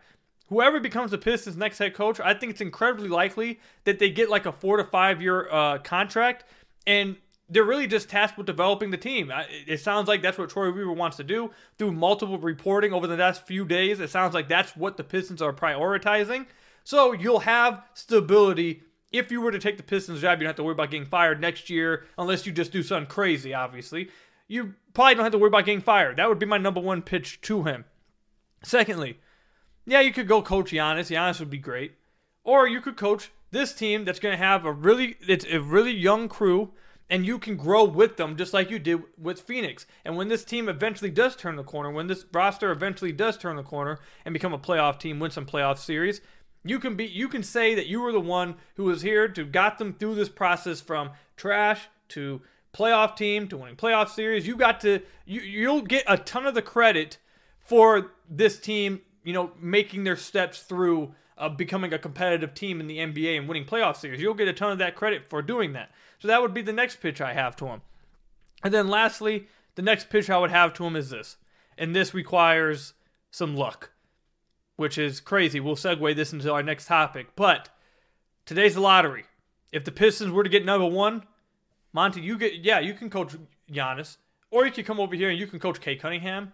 Whoever 0.50 0.80
becomes 0.80 1.10
the 1.10 1.18
Pistons' 1.18 1.58
next 1.58 1.80
head 1.80 1.96
coach, 1.96 2.20
I 2.20 2.36
think 2.36 2.52
it's 2.52 2.62
incredibly 2.62 3.10
likely 3.10 3.60
that 3.86 3.98
they 3.98 4.12
get 4.12 4.30
like 4.30 4.46
a 4.46 4.52
four 4.52 4.78
to 4.78 4.84
five 4.84 5.20
year 5.20 5.50
uh, 5.50 5.80
contract, 5.80 6.46
and 6.86 7.16
they're 7.50 7.64
really 7.64 7.88
just 7.88 8.10
tasked 8.10 8.38
with 8.38 8.46
developing 8.46 8.92
the 8.92 8.98
team. 8.98 9.32
It 9.68 9.80
sounds 9.80 10.08
like 10.08 10.22
that's 10.22 10.38
what 10.38 10.50
Troy 10.50 10.72
Weaver 10.72 10.94
wants 10.94 11.18
to 11.18 11.24
do 11.24 11.52
through 11.78 11.94
multiple 11.94 12.38
reporting 12.38 12.94
over 12.94 13.08
the 13.08 13.18
last 13.18 13.48
few 13.48 13.66
days. 13.66 14.00
It 14.00 14.10
sounds 14.10 14.34
like 14.34 14.48
that's 14.48 14.76
what 14.76 14.98
the 14.98 15.04
Pistons 15.04 15.42
are 15.42 15.54
prioritizing. 15.54 16.46
So 16.84 17.12
you'll 17.12 17.40
have 17.40 17.84
stability. 17.94 18.84
If 19.12 19.32
you 19.32 19.42
were 19.42 19.52
to 19.52 19.60
take 19.60 19.78
the 19.78 19.84
Pistons 19.84 20.22
job, 20.22 20.40
you 20.40 20.44
don't 20.44 20.50
have 20.50 20.56
to 20.58 20.64
worry 20.64 20.74
about 20.74 20.92
getting 20.92 21.08
fired 21.08 21.42
next 21.42 21.70
year, 21.70 22.06
unless 22.18 22.46
you 22.46 22.52
just 22.52 22.72
do 22.72 22.84
something 22.84 23.10
crazy, 23.10 23.54
obviously. 23.54 24.10
You 24.48 24.76
probably 24.94 25.16
don't 25.16 25.24
have 25.24 25.32
to 25.32 25.38
worry 25.40 25.48
about 25.50 25.66
getting 25.66 25.82
fired. 25.82 26.18
That 26.18 26.30
would 26.30 26.40
be 26.40 26.46
my 26.46 26.58
number 26.58 26.80
one 26.80 27.02
pitch 27.02 27.42
to 27.42 27.64
him. 27.64 27.86
Secondly, 28.64 29.20
yeah, 29.86 30.02
you 30.02 30.14
could 30.14 30.28
go 30.28 30.42
coach 30.42 30.72
Giannis. 30.72 31.10
Giannis 31.10 31.40
would 31.40 31.50
be 31.50 31.58
great. 31.58 31.94
Or 32.44 32.68
you 32.68 32.82
could 32.82 32.98
coach 32.98 33.32
this 33.52 33.74
team 33.74 34.06
that's 34.06 34.20
going 34.20 34.38
to 34.38 34.44
have 34.44 34.66
a 34.66 34.72
really 34.72 35.18
it's 35.28 35.46
a 35.46 35.60
really 35.60 35.92
young 35.92 36.30
crew 36.30 36.72
and 37.10 37.26
you 37.26 37.40
can 37.40 37.56
grow 37.56 37.84
with 37.84 38.18
them 38.18 38.36
just 38.38 38.54
like 38.54 38.70
you 38.70 38.78
did 38.80 39.02
with 39.18 39.42
Phoenix. 39.42 39.86
And 40.06 40.16
when 40.16 40.28
this 40.28 40.44
team 40.44 40.70
eventually 40.70 41.10
does 41.10 41.36
turn 41.36 41.56
the 41.56 41.64
corner, 41.64 41.92
when 41.92 42.08
this 42.08 42.26
roster 42.32 42.72
eventually 42.72 43.12
does 43.12 43.38
turn 43.38 43.56
the 43.56 43.64
corner 43.64 44.00
and 44.26 44.34
become 44.34 44.54
a 44.54 44.60
playoff 44.60 45.00
team, 45.00 45.20
win 45.20 45.32
some 45.32 45.46
playoff 45.46 45.80
series, 45.80 46.22
you 46.64 46.80
can 46.80 46.96
be 46.96 47.06
you 47.06 47.28
can 47.28 47.42
say 47.42 47.74
that 47.76 47.88
you 47.88 48.02
were 48.02 48.12
the 48.12 48.20
one 48.20 48.56
who 48.76 48.84
was 48.84 49.02
here 49.02 49.28
to 49.28 49.46
got 49.46 49.78
them 49.78 49.94
through 49.94 50.16
this 50.16 50.30
process 50.30 50.82
from 50.82 51.12
trash 51.38 51.88
to 52.10 52.42
playoff 52.74 53.16
team 53.16 53.48
to 53.48 53.58
winning 53.58 53.76
playoff 53.76 54.10
series. 54.10 54.46
You 54.46 54.56
got 54.56 54.82
to 54.82 55.02
you 55.26 55.42
you'll 55.42 55.82
get 55.82 56.04
a 56.08 56.18
ton 56.18 56.46
of 56.46 56.54
the 56.54 56.62
credit 56.62 57.18
for 57.60 58.12
this 58.30 58.60
team, 58.60 59.02
you 59.24 59.34
know, 59.34 59.52
making 59.60 60.04
their 60.04 60.18
steps 60.18 60.62
through 60.64 61.14
uh, 61.38 61.50
becoming 61.50 61.94
a 61.94 62.00
competitive 62.00 62.54
team 62.54 62.80
in 62.82 62.88
the 62.88 62.98
NBA 62.98 63.38
and 63.38 63.48
winning 63.48 63.66
playoff 63.66 63.96
series. 63.96 64.22
You'll 64.22 64.34
get 64.34 64.48
a 64.48 64.54
ton 64.54 64.72
of 64.72 64.78
that 64.80 64.96
credit 64.96 65.30
for 65.30 65.42
doing 65.42 65.74
that. 65.74 65.92
So 66.20 66.28
that 66.28 66.42
would 66.42 66.54
be 66.54 66.62
the 66.62 66.74
next 66.74 66.98
pitch 66.98 67.22
I 67.22 67.34
have 67.34 67.56
to 67.58 67.68
him. 67.68 67.82
And 68.64 68.74
then 68.74 68.88
lastly, 68.88 69.48
the 69.76 69.82
next 69.82 70.10
pitch 70.10 70.30
I 70.30 70.38
would 70.38 70.52
have 70.52 70.74
to 70.74 70.86
him 70.86 70.96
is 70.96 71.10
this. 71.10 71.38
And 71.78 71.96
this 71.96 72.14
requires 72.14 72.94
some 73.32 73.56
luck, 73.56 73.92
which 74.76 74.98
is 74.98 75.22
crazy. 75.22 75.60
We'll 75.60 75.76
segue 75.76 76.16
this 76.16 76.34
into 76.34 76.52
our 76.52 76.64
next 76.64 76.88
topic. 76.88 77.36
But 77.36 77.70
today's 78.46 78.74
the 78.74 78.82
lottery. 78.82 79.26
If 79.72 79.86
the 79.86 79.92
Pistons 79.92 80.32
were 80.32 80.44
to 80.44 80.50
get 80.50 80.66
number 80.66 80.88
one, 80.88 81.24
Monty, 81.94 82.22
you 82.22 82.38
get 82.38 82.56
yeah, 82.56 82.80
you 82.80 82.94
can 82.94 83.10
coach 83.10 83.36
Giannis, 83.72 84.18
or 84.52 84.66
you 84.66 84.72
can 84.72 84.84
come 84.84 85.00
over 85.00 85.16
here 85.16 85.30
and 85.30 85.40
you 85.40 85.48
can 85.48 85.60
coach 85.60 85.80
Cade 85.80 86.02
Cunningham. 86.02 86.54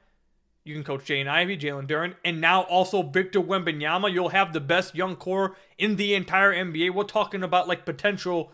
You 0.63 0.73
can 0.73 0.83
coach 0.83 1.05
Jaden 1.05 1.27
Ivey, 1.27 1.57
Jalen 1.57 1.87
Duren, 1.87 2.15
and 2.25 2.41
now 2.41 2.61
also 2.63 3.03
Victor 3.03 3.39
Wembanyama. 3.39 4.11
You'll 4.11 4.29
have 4.29 4.51
the 4.51 4.59
best 4.59 4.95
young 4.95 5.15
core 5.15 5.55
in 5.77 5.95
the 5.95 6.15
entire 6.15 6.53
NBA. 6.53 6.91
We're 6.91 7.03
talking 7.03 7.43
about 7.43 7.67
like 7.67 7.85
potential 7.85 8.51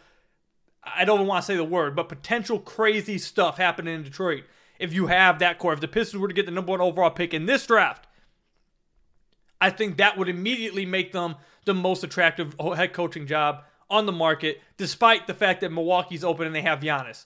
I 0.84 1.06
don't 1.06 1.28
want 1.28 1.44
to 1.44 1.46
say 1.46 1.56
the 1.56 1.64
word, 1.64 1.96
but 1.96 2.10
potential 2.10 2.60
crazy 2.60 3.18
stuff 3.18 3.58
happening 3.58 3.96
in 3.96 4.04
Detroit 4.04 4.44
if 4.80 4.94
you 4.94 5.08
have 5.08 5.40
that 5.40 5.60
core. 5.60 5.74
If 5.74 5.80
the 5.80 5.88
Pistons 5.88 6.20
were 6.20 6.28
to 6.28 6.34
get 6.34 6.46
the 6.46 6.52
number 6.52 6.72
one 6.72 6.82
overall 6.82 7.12
pick 7.12 7.34
in 7.34 7.46
this 7.46 7.66
draft, 7.68 8.08
I 9.60 9.70
think 9.70 9.98
that 9.98 10.18
would 10.18 10.28
immediately 10.28 10.86
make 10.86 11.12
them 11.12 11.36
the 11.66 11.76
most 11.76 12.04
attractive 12.04 12.56
head 12.60 12.94
coaching 12.94 13.28
job 13.28 13.64
on 13.90 14.08
the 14.08 14.12
market, 14.12 14.60
despite 14.78 15.28
the 15.28 15.34
fact 15.34 15.62
that 15.62 15.72
Milwaukee's 15.72 16.24
open 16.24 16.48
and 16.48 16.56
they 16.56 16.62
have 16.62 16.80
Giannis. 16.80 17.26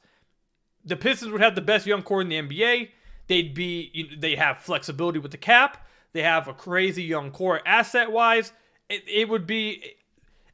The 0.83 0.97
Pistons 0.97 1.31
would 1.31 1.41
have 1.41 1.55
the 1.55 1.61
best 1.61 1.87
young 1.87 2.03
core 2.03 2.21
in 2.21 2.29
the 2.29 2.41
NBA. 2.41 2.89
They'd 3.27 3.53
be 3.53 4.15
they 4.17 4.35
have 4.35 4.59
flexibility 4.59 5.19
with 5.19 5.31
the 5.31 5.37
cap. 5.37 5.87
They 6.11 6.21
have 6.21 6.47
a 6.47 6.53
crazy 6.53 7.03
young 7.03 7.31
core 7.31 7.61
asset 7.65 8.11
wise. 8.11 8.51
It, 8.89 9.03
it 9.07 9.29
would 9.29 9.47
be 9.47 9.95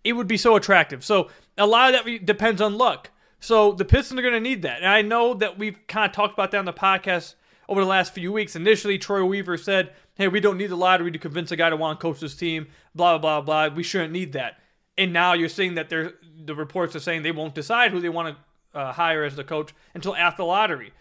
it 0.03 0.13
would 0.13 0.27
be 0.27 0.38
so 0.38 0.56
attractive. 0.56 1.03
So 1.03 1.30
a 1.57 1.65
lot 1.65 1.94
of 1.94 2.06
that 2.06 2.25
depends 2.25 2.62
on 2.62 2.77
luck. 2.77 3.12
So 3.39 3.71
the 3.71 3.86
Pistons 3.86 4.19
are 4.19 4.24
going 4.24 4.33
to 4.33 4.39
need 4.39 4.62
that. 4.62 4.77
And 4.77 4.88
I 4.88 5.01
know 5.01 5.33
that 5.36 5.57
we've 5.57 5.77
kind 5.88 6.09
of 6.09 6.15
talked 6.15 6.33
about 6.33 6.51
that 6.51 6.57
on 6.59 6.65
the 6.65 6.74
podcast 6.74 7.36
over 7.68 7.81
the 7.81 7.88
last 7.88 8.13
few 8.13 8.31
weeks. 8.31 8.56
Initially, 8.56 8.98
Troy 8.98 9.24
Weaver 9.25 9.57
said, 9.57 9.94
hey, 10.15 10.27
we 10.27 10.39
don't 10.39 10.57
need 10.57 10.69
the 10.69 10.75
lottery 10.75 11.12
to 11.12 11.18
convince 11.18 11.51
a 11.51 11.56
guy 11.56 11.69
to 11.69 11.75
want 11.75 12.00
to 12.00 12.01
coach 12.01 12.19
this 12.19 12.36
team, 12.36 12.68
blah, 12.94 13.18
blah, 13.18 13.42
blah, 13.42 13.68
blah. 13.69 13.75
We 13.75 13.83
shouldn't 13.83 14.13
need 14.13 14.33
that. 14.33 14.59
And 14.98 15.13
now 15.13 15.33
you're 15.33 15.50
seeing 15.50 15.75
that 15.75 15.89
the 15.89 16.56
reports 16.56 16.95
are 16.95 17.00
saying 17.00 17.24
they 17.24 17.31
won't 17.31 17.56
decide 17.56 17.92
who 17.92 18.00
they 18.00 18.09
want 18.09 18.36
to 18.36 18.80
uh, 18.80 18.92
hire 18.94 19.24
as 19.24 19.36
the 19.36 19.44
coach 19.44 19.74
until 19.94 20.15
after 20.15 20.44
the 20.44 20.45
lottery. 20.45 20.94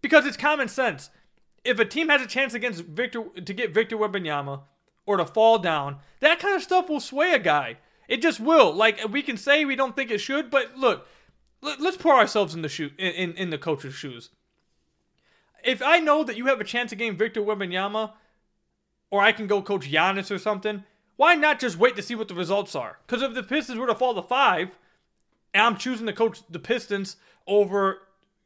Because 0.00 0.26
it's 0.26 0.36
common 0.36 0.68
sense. 0.68 1.10
If 1.64 1.80
a 1.80 1.84
team 1.84 2.08
has 2.10 2.22
a 2.22 2.26
chance 2.26 2.54
against 2.54 2.84
Victor 2.84 3.24
to 3.44 3.54
get 3.54 3.74
Victor 3.74 3.96
Wembanyama 3.96 4.62
or 5.06 5.16
to 5.16 5.24
fall 5.24 5.58
down, 5.58 5.96
that 6.20 6.38
kind 6.38 6.54
of 6.54 6.62
stuff 6.62 6.88
will 6.88 7.00
sway 7.00 7.32
a 7.32 7.38
guy. 7.38 7.78
It 8.08 8.22
just 8.22 8.40
will. 8.40 8.72
Like 8.72 9.06
we 9.10 9.22
can 9.22 9.36
say 9.36 9.64
we 9.64 9.76
don't 9.76 9.94
think 9.94 10.10
it 10.10 10.18
should, 10.18 10.50
but 10.50 10.76
look, 10.76 11.06
let's 11.60 11.96
put 11.96 12.14
ourselves 12.14 12.54
in 12.54 12.62
the 12.62 12.68
shoe 12.68 12.90
in, 12.98 13.12
in, 13.12 13.32
in 13.34 13.50
the 13.50 13.58
coach's 13.58 13.94
shoes. 13.94 14.30
If 15.62 15.82
I 15.82 15.98
know 15.98 16.24
that 16.24 16.36
you 16.36 16.46
have 16.46 16.60
a 16.60 16.64
chance 16.64 16.92
of 16.92 16.98
getting 16.98 17.16
Victor 17.16 17.42
Wembanyama, 17.42 18.12
or 19.10 19.20
I 19.20 19.32
can 19.32 19.46
go 19.46 19.60
coach 19.60 19.90
Giannis 19.90 20.30
or 20.30 20.38
something, 20.38 20.84
why 21.16 21.34
not 21.34 21.58
just 21.58 21.78
wait 21.78 21.96
to 21.96 22.02
see 22.02 22.14
what 22.14 22.28
the 22.28 22.34
results 22.34 22.74
are? 22.74 22.98
Because 23.06 23.22
if 23.22 23.34
the 23.34 23.42
Pistons 23.42 23.78
were 23.78 23.86
to 23.86 23.94
fall 23.94 24.14
to 24.14 24.22
five, 24.22 24.78
and 25.52 25.62
I'm 25.62 25.76
choosing 25.76 26.06
to 26.06 26.12
coach 26.12 26.40
the 26.48 26.58
Pistons 26.58 27.16
over 27.46 27.98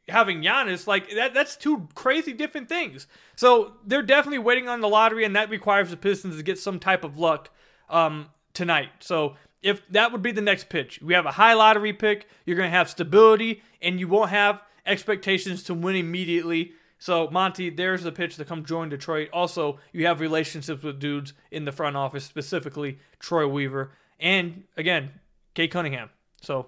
having 0.09 0.41
Giannis, 0.41 0.87
like 0.87 1.09
that 1.11 1.33
that's 1.33 1.55
two 1.55 1.87
crazy 1.93 2.33
different 2.33 2.67
things. 2.67 3.07
So 3.35 3.73
they're 3.85 4.01
definitely 4.01 4.39
waiting 4.39 4.67
on 4.67 4.81
the 4.81 4.89
lottery, 4.89 5.23
and 5.23 5.35
that 5.35 5.49
requires 5.49 5.91
the 5.91 5.97
Pistons 5.97 6.37
to 6.37 6.43
get 6.43 6.57
some 6.57 6.79
type 6.79 7.03
of 7.03 7.19
luck 7.19 7.51
um, 7.89 8.29
tonight. 8.53 8.89
So 8.99 9.35
if 9.63 9.81
that 9.89 10.11
would 10.11 10.21
be 10.21 10.31
the 10.31 10.41
next 10.41 10.69
pitch. 10.69 10.99
We 11.01 11.13
have 11.13 11.25
a 11.25 11.31
high 11.31 11.53
lottery 11.53 11.93
pick, 11.93 12.27
you're 12.45 12.57
going 12.57 12.69
to 12.69 12.77
have 12.77 12.89
stability, 12.89 13.63
and 13.81 13.99
you 13.99 14.07
won't 14.07 14.29
have 14.29 14.61
expectations 14.85 15.63
to 15.63 15.73
win 15.73 15.95
immediately. 15.95 16.73
So, 16.99 17.29
Monty, 17.31 17.69
there's 17.69 18.03
the 18.03 18.11
pitch 18.11 18.35
to 18.35 18.45
come 18.45 18.63
join 18.63 18.89
Detroit. 18.89 19.29
Also, 19.33 19.79
you 19.91 20.05
have 20.05 20.19
relationships 20.19 20.83
with 20.83 20.99
dudes 20.99 21.33
in 21.51 21.65
the 21.65 21.71
front 21.71 21.95
office, 21.95 22.25
specifically 22.25 22.99
Troy 23.19 23.47
Weaver, 23.47 23.91
and 24.19 24.63
again, 24.77 25.11
Cade 25.53 25.71
Cunningham. 25.71 26.09
So, 26.41 26.67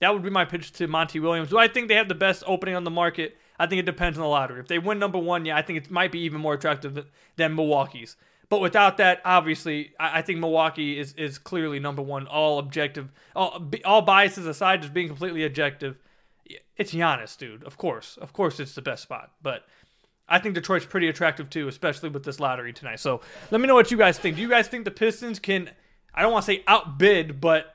that 0.00 0.12
would 0.12 0.22
be 0.22 0.30
my 0.30 0.44
pitch 0.44 0.72
to 0.72 0.86
Monty 0.86 1.20
Williams. 1.20 1.48
Do 1.48 1.58
I 1.58 1.68
think 1.68 1.88
they 1.88 1.94
have 1.94 2.08
the 2.08 2.14
best 2.14 2.42
opening 2.46 2.74
on 2.74 2.84
the 2.84 2.90
market? 2.90 3.36
I 3.58 3.66
think 3.66 3.80
it 3.80 3.86
depends 3.86 4.18
on 4.18 4.22
the 4.22 4.28
lottery. 4.28 4.60
If 4.60 4.68
they 4.68 4.78
win 4.78 4.98
number 4.98 5.18
one, 5.18 5.46
yeah, 5.46 5.56
I 5.56 5.62
think 5.62 5.78
it 5.78 5.90
might 5.90 6.12
be 6.12 6.20
even 6.20 6.40
more 6.40 6.52
attractive 6.52 7.06
than 7.36 7.54
Milwaukee's. 7.54 8.16
But 8.48 8.60
without 8.60 8.98
that, 8.98 9.20
obviously, 9.24 9.92
I, 9.98 10.18
I 10.18 10.22
think 10.22 10.38
Milwaukee 10.38 10.98
is, 10.98 11.12
is 11.14 11.36
clearly 11.38 11.80
number 11.80 12.02
one, 12.02 12.26
all 12.26 12.58
objective, 12.58 13.10
all, 13.34 13.70
all 13.84 14.02
biases 14.02 14.46
aside, 14.46 14.82
just 14.82 14.94
being 14.94 15.08
completely 15.08 15.44
objective. 15.44 15.98
It's 16.76 16.92
Giannis, 16.92 17.36
dude. 17.36 17.64
Of 17.64 17.76
course. 17.76 18.16
Of 18.20 18.32
course, 18.32 18.60
it's 18.60 18.74
the 18.74 18.82
best 18.82 19.02
spot. 19.02 19.32
But 19.42 19.66
I 20.28 20.38
think 20.38 20.54
Detroit's 20.54 20.86
pretty 20.86 21.08
attractive 21.08 21.50
too, 21.50 21.66
especially 21.66 22.08
with 22.08 22.24
this 22.24 22.38
lottery 22.38 22.72
tonight. 22.72 23.00
So 23.00 23.20
let 23.50 23.60
me 23.60 23.66
know 23.66 23.74
what 23.74 23.90
you 23.90 23.96
guys 23.96 24.18
think. 24.18 24.36
Do 24.36 24.42
you 24.42 24.48
guys 24.48 24.68
think 24.68 24.84
the 24.84 24.90
Pistons 24.92 25.38
can, 25.40 25.70
I 26.14 26.22
don't 26.22 26.32
want 26.32 26.44
to 26.44 26.52
say 26.52 26.62
outbid, 26.68 27.40
but, 27.40 27.74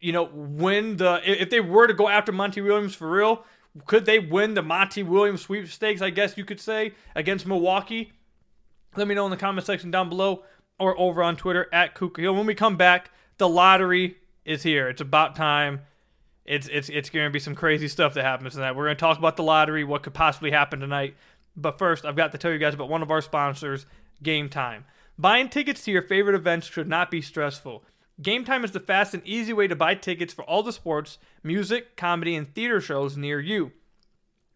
you 0.00 0.12
know, 0.12 0.24
win 0.32 0.96
the, 0.96 1.20
if 1.24 1.50
they 1.50 1.60
were 1.60 1.86
to 1.86 1.94
go 1.94 2.08
after 2.08 2.32
Monty 2.32 2.60
Williams 2.62 2.94
for 2.94 3.10
real, 3.10 3.44
could 3.86 4.06
they 4.06 4.18
win 4.18 4.54
the 4.54 4.62
Monty 4.62 5.02
Williams 5.02 5.42
sweepstakes, 5.42 6.00
I 6.00 6.10
guess 6.10 6.38
you 6.38 6.44
could 6.44 6.60
say, 6.60 6.94
against 7.14 7.46
Milwaukee? 7.46 8.12
Let 8.96 9.06
me 9.06 9.14
know 9.14 9.24
in 9.24 9.30
the 9.30 9.36
comment 9.36 9.66
section 9.66 9.90
down 9.90 10.08
below 10.08 10.44
or 10.78 10.98
over 10.98 11.22
on 11.22 11.36
Twitter 11.36 11.68
at 11.72 11.94
Kuka. 11.94 12.32
When 12.32 12.46
we 12.46 12.54
come 12.54 12.76
back, 12.76 13.10
the 13.38 13.48
lottery 13.48 14.16
is 14.44 14.62
here. 14.62 14.88
It's 14.88 15.00
about 15.00 15.36
time. 15.36 15.82
It's 16.44 16.66
it's 16.68 16.88
it's 16.88 17.10
going 17.10 17.26
to 17.26 17.30
be 17.30 17.38
some 17.38 17.54
crazy 17.54 17.88
stuff 17.88 18.14
that 18.14 18.24
happens 18.24 18.54
tonight. 18.54 18.72
We're 18.72 18.86
going 18.86 18.96
to 18.96 19.00
talk 19.00 19.18
about 19.18 19.36
the 19.36 19.42
lottery, 19.42 19.84
what 19.84 20.02
could 20.02 20.14
possibly 20.14 20.50
happen 20.50 20.80
tonight. 20.80 21.14
But 21.56 21.78
first, 21.78 22.04
I've 22.04 22.16
got 22.16 22.32
to 22.32 22.38
tell 22.38 22.50
you 22.50 22.58
guys 22.58 22.74
about 22.74 22.88
one 22.88 23.02
of 23.02 23.10
our 23.10 23.20
sponsors, 23.20 23.84
Gametime. 24.24 24.84
Buying 25.18 25.48
tickets 25.48 25.84
to 25.84 25.90
your 25.90 26.02
favorite 26.02 26.36
events 26.36 26.68
should 26.68 26.88
not 26.88 27.10
be 27.10 27.20
stressful. 27.20 27.84
Gametime 28.22 28.64
is 28.64 28.72
the 28.72 28.80
fast 28.80 29.14
and 29.14 29.22
easy 29.26 29.52
way 29.52 29.68
to 29.68 29.76
buy 29.76 29.94
tickets 29.94 30.32
for 30.32 30.42
all 30.44 30.62
the 30.62 30.72
sports, 30.72 31.18
music, 31.42 31.96
comedy, 31.96 32.34
and 32.34 32.52
theater 32.54 32.80
shows 32.80 33.16
near 33.16 33.40
you. 33.40 33.72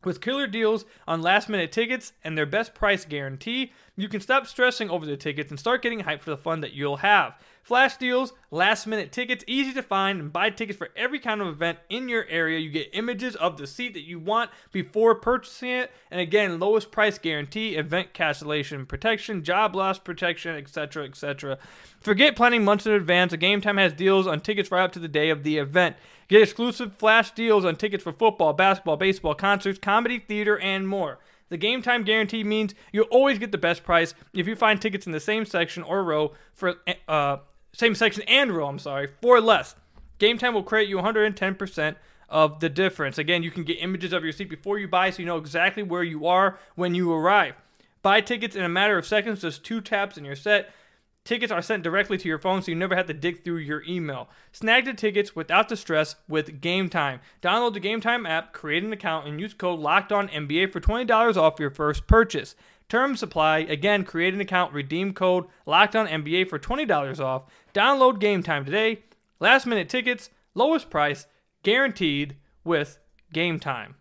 With 0.05 0.21
killer 0.21 0.47
deals 0.47 0.85
on 1.07 1.23
last 1.23 1.49
minute 1.49 1.71
tickets 1.71 2.13
and 2.25 2.37
their 2.37 2.47
best 2.47 2.75
price 2.75 3.05
guarantee, 3.05 3.73
you 3.97 4.09
can 4.09 4.21
stop 4.21 4.47
stressing 4.47 4.91
over 4.91 5.07
the 5.07 5.17
tickets 5.17 5.51
and 5.51 5.61
start 5.61 5.83
getting 5.83 6.01
hyped 6.01 6.21
for 6.21 6.31
the 6.31 6.37
fun 6.37 6.61
that 6.63 6.73
you'll 6.73 6.97
have. 6.97 7.35
Flash 7.63 7.97
deals, 7.97 8.33
last 8.51 8.89
minute 8.89 9.13
tickets, 9.13 9.45
easy 9.47 9.73
to 9.73 9.83
find, 9.83 10.19
and 10.19 10.33
buy 10.33 10.51
tickets 10.51 10.77
for 10.77 10.89
every 10.97 11.21
kind 11.21 11.41
of 11.41 11.47
event 11.47 11.79
in 11.89 12.09
your 12.09 12.27
area. 12.27 12.59
You 12.59 12.71
get 12.71 12.89
images 12.93 13.37
of 13.37 13.57
the 13.57 13.69
seat 13.69 13.95
that 13.95 14.03
you 14.03 14.19
want 14.19 14.51
before 14.73 15.15
purchasing 15.15 15.71
it, 15.71 15.93
and 16.11 16.21
again, 16.21 16.59
lowest 16.59 16.91
price 16.91 17.19
guarantee, 17.19 17.77
event 17.77 18.15
cancellation 18.15 18.85
protection, 18.85 19.45
job 19.45 19.77
loss 19.77 20.01
protection, 20.01 20.57
etc., 20.57 21.05
etc. 21.05 21.59
Forget 22.01 22.35
planning 22.35 22.65
months 22.65 22.87
in 22.87 22.93
advance. 22.93 23.33
A 23.33 23.39
Gametime 23.39 23.79
has 23.79 23.93
deals 23.93 24.27
on 24.27 24.41
tickets 24.41 24.73
right 24.73 24.83
up 24.83 24.93
to 24.93 24.99
the 24.99 25.07
day 25.07 25.31
of 25.31 25.45
the 25.45 25.59
event. 25.59 25.95
Get 26.33 26.41
exclusive 26.41 26.97
flash 26.97 27.33
deals 27.33 27.67
on 27.67 27.77
tickets 27.77 28.03
for 28.03 28.11
football, 28.11 28.55
basketball, 28.55 28.97
baseball, 28.97 29.35
concerts, 29.35 29.79
comedy, 29.79 30.19
theater, 30.19 30.59
and 30.59 30.89
more. 30.89 31.19
The 31.51 31.59
game 31.59 31.83
time 31.83 32.05
guarantee 32.05 32.43
means 32.43 32.75
you'll 32.91 33.05
always 33.11 33.39
get 33.39 33.53
the 33.53 33.59
best 33.59 33.85
price 33.85 34.15
if 34.33 34.47
you 34.47 34.57
find 34.57 34.81
tickets 34.81 35.05
in 35.05 35.13
the 35.13 35.21
same 35.21 35.45
section 35.45 35.83
or 35.83 36.03
row 36.03 36.33
for 36.55 36.77
uh, 37.07 37.37
same 37.75 37.95
section 37.95 38.23
and 38.27 38.51
row. 38.51 38.67
I'm 38.67 38.79
sorry 38.79 39.11
for 39.21 39.43
less. 39.43 39.75
Gametime 40.19 40.55
will 40.55 40.63
credit 40.63 40.89
you 40.89 40.97
110% 40.97 41.97
of 42.31 42.61
the 42.61 42.71
difference. 42.71 43.19
Again, 43.19 43.43
you 43.43 43.51
can 43.51 43.65
get 43.65 43.77
images 43.81 44.15
of 44.15 44.25
your 44.25 44.33
seat 44.33 44.49
before 44.49 44.79
you 44.79 44.89
buy, 44.89 45.11
so 45.11 45.19
you 45.19 45.27
know 45.27 45.37
exactly 45.37 45.83
where 45.83 46.03
you 46.03 46.27
are 46.27 46.59
when 46.77 46.95
you 46.95 47.13
arrive. 47.13 47.57
Buy 48.01 48.23
tickets 48.23 48.57
in 48.57 48.65
a 48.65 48.71
matter 48.71 48.97
of 48.97 49.05
seconds, 49.05 49.43
just 49.43 49.65
two 49.65 49.83
taps 49.83 50.17
and 50.17 50.25
you're 50.25 50.35
set. 50.35 50.73
Tickets 51.25 51.53
are 51.53 51.63
sent 51.63 51.85
directly 51.85 52.19
to 52.19 52.29
your 52.29 52.39
phone, 52.39 52.63
so 52.63 52.73
you 52.73 52.77
never 52.77 52.97
have 52.97 53.07
to 53.07 53.15
dig 53.15 53.45
through 53.45 53.59
your 53.59 53.85
email. 53.87 54.29
Snag 54.51 54.87
the 54.87 54.93
tickets 54.93 55.37
without 55.37 55.69
the 55.69 55.77
stress 55.77 56.17
with 56.29 56.61
Gametime. 56.61 57.21
Download 57.41 57.73
the 57.73 57.81
Gametime 57.81 58.29
app, 58.29 58.53
create 58.53 58.83
an 58.83 58.93
account, 58.93 59.29
and 59.29 59.41
use 59.41 59.55
code 59.55 59.79
LOCKEDONNBA 59.79 60.73
for 60.73 60.81
$20 60.81 61.37
off 61.37 61.61
your 61.61 61.71
first 61.71 62.09
purchase. 62.09 62.57
Term 62.89 63.17
supply. 63.17 63.59
Again, 63.59 64.05
create 64.05 64.35
an 64.35 64.41
account, 64.41 64.73
redeem 64.73 65.15
code 65.15 65.47
LOCKEDONNBA 65.67 66.49
for 66.49 66.59
$20 66.59 67.21
off. 67.21 67.45
Download 67.73 68.21
Gametime 68.21 68.65
today. 68.65 69.05
Last 69.39 69.65
minute 69.65 69.89
tickets, 69.89 70.29
lowest 70.55 70.91
price, 70.91 71.27
guaranteed 71.63 72.37
with 72.65 72.99
Gametime. 73.33 73.95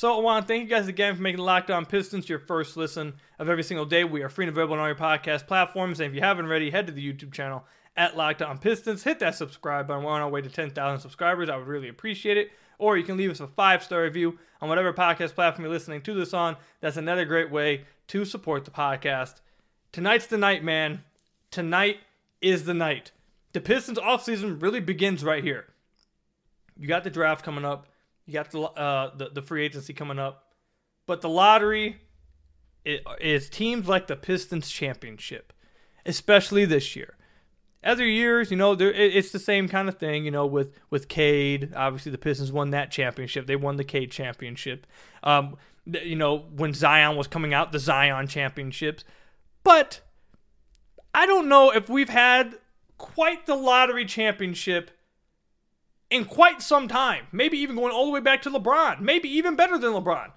So 0.00 0.16
I 0.16 0.20
want 0.22 0.46
to 0.46 0.48
thank 0.50 0.62
you 0.62 0.74
guys 0.74 0.88
again 0.88 1.14
for 1.14 1.20
making 1.20 1.42
Locked 1.42 1.70
On 1.70 1.84
Pistons 1.84 2.26
your 2.26 2.38
first 2.38 2.74
listen 2.74 3.12
of 3.38 3.50
every 3.50 3.62
single 3.62 3.84
day. 3.84 4.02
We 4.02 4.22
are 4.22 4.30
free 4.30 4.46
and 4.46 4.50
available 4.50 4.72
on 4.72 4.80
all 4.80 4.86
your 4.86 4.96
podcast 4.96 5.46
platforms. 5.46 6.00
And 6.00 6.08
if 6.08 6.14
you 6.14 6.22
haven't 6.22 6.46
already, 6.46 6.70
head 6.70 6.86
to 6.86 6.92
the 6.94 7.06
YouTube 7.06 7.34
channel 7.34 7.66
at 7.98 8.16
Locked 8.16 8.40
On 8.40 8.56
Pistons. 8.56 9.02
Hit 9.02 9.18
that 9.18 9.34
subscribe 9.34 9.88
button. 9.88 10.02
We're 10.02 10.12
on 10.12 10.22
our 10.22 10.30
way 10.30 10.40
to 10.40 10.48
10,000 10.48 11.00
subscribers. 11.00 11.50
I 11.50 11.58
would 11.58 11.66
really 11.66 11.90
appreciate 11.90 12.38
it. 12.38 12.50
Or 12.78 12.96
you 12.96 13.04
can 13.04 13.18
leave 13.18 13.30
us 13.30 13.40
a 13.40 13.46
five 13.46 13.84
star 13.84 14.04
review 14.04 14.38
on 14.62 14.70
whatever 14.70 14.90
podcast 14.94 15.34
platform 15.34 15.66
you're 15.66 15.74
listening 15.74 16.00
to 16.00 16.14
this 16.14 16.32
on. 16.32 16.56
That's 16.80 16.96
another 16.96 17.26
great 17.26 17.50
way 17.50 17.84
to 18.06 18.24
support 18.24 18.64
the 18.64 18.70
podcast. 18.70 19.42
Tonight's 19.92 20.28
the 20.28 20.38
night, 20.38 20.64
man. 20.64 21.04
Tonight 21.50 21.98
is 22.40 22.64
the 22.64 22.72
night. 22.72 23.10
The 23.52 23.60
Pistons 23.60 23.98
offseason 23.98 24.62
really 24.62 24.80
begins 24.80 25.22
right 25.22 25.44
here. 25.44 25.66
You 26.78 26.88
got 26.88 27.04
the 27.04 27.10
draft 27.10 27.44
coming 27.44 27.66
up. 27.66 27.86
You 28.30 28.34
got 28.34 28.52
the 28.52 28.60
uh, 28.60 29.16
the, 29.16 29.30
the 29.30 29.42
free 29.42 29.64
agency 29.64 29.92
coming 29.92 30.20
up, 30.20 30.44
but 31.04 31.20
the 31.20 31.28
lottery 31.28 32.00
it, 32.84 33.04
is 33.20 33.50
teams 33.50 33.88
like 33.88 34.06
the 34.06 34.14
Pistons 34.14 34.70
championship, 34.70 35.52
especially 36.06 36.64
this 36.64 36.94
year. 36.94 37.16
Other 37.82 38.06
years, 38.06 38.52
you 38.52 38.56
know, 38.56 38.76
it's 38.78 39.32
the 39.32 39.40
same 39.40 39.68
kind 39.68 39.88
of 39.88 39.98
thing. 39.98 40.24
You 40.24 40.30
know, 40.30 40.46
with 40.46 40.78
with 40.90 41.08
Cade, 41.08 41.72
obviously 41.74 42.12
the 42.12 42.18
Pistons 42.18 42.52
won 42.52 42.70
that 42.70 42.92
championship. 42.92 43.48
They 43.48 43.56
won 43.56 43.78
the 43.78 43.84
Cade 43.84 44.12
championship. 44.12 44.86
Um, 45.24 45.56
you 45.84 46.14
know, 46.14 46.38
when 46.54 46.72
Zion 46.72 47.16
was 47.16 47.26
coming 47.26 47.52
out, 47.52 47.72
the 47.72 47.80
Zion 47.80 48.28
championships. 48.28 49.02
But 49.64 50.02
I 51.12 51.26
don't 51.26 51.48
know 51.48 51.72
if 51.72 51.88
we've 51.88 52.08
had 52.08 52.54
quite 52.96 53.46
the 53.46 53.56
lottery 53.56 54.04
championship 54.04 54.92
in 56.10 56.24
quite 56.24 56.60
some 56.60 56.88
time. 56.88 57.26
Maybe 57.32 57.58
even 57.58 57.76
going 57.76 57.92
all 57.92 58.06
the 58.06 58.12
way 58.12 58.20
back 58.20 58.42
to 58.42 58.50
LeBron. 58.50 59.00
Maybe 59.00 59.28
even 59.28 59.56
better 59.56 59.78
than 59.78 59.92
LeBron. 59.92 60.32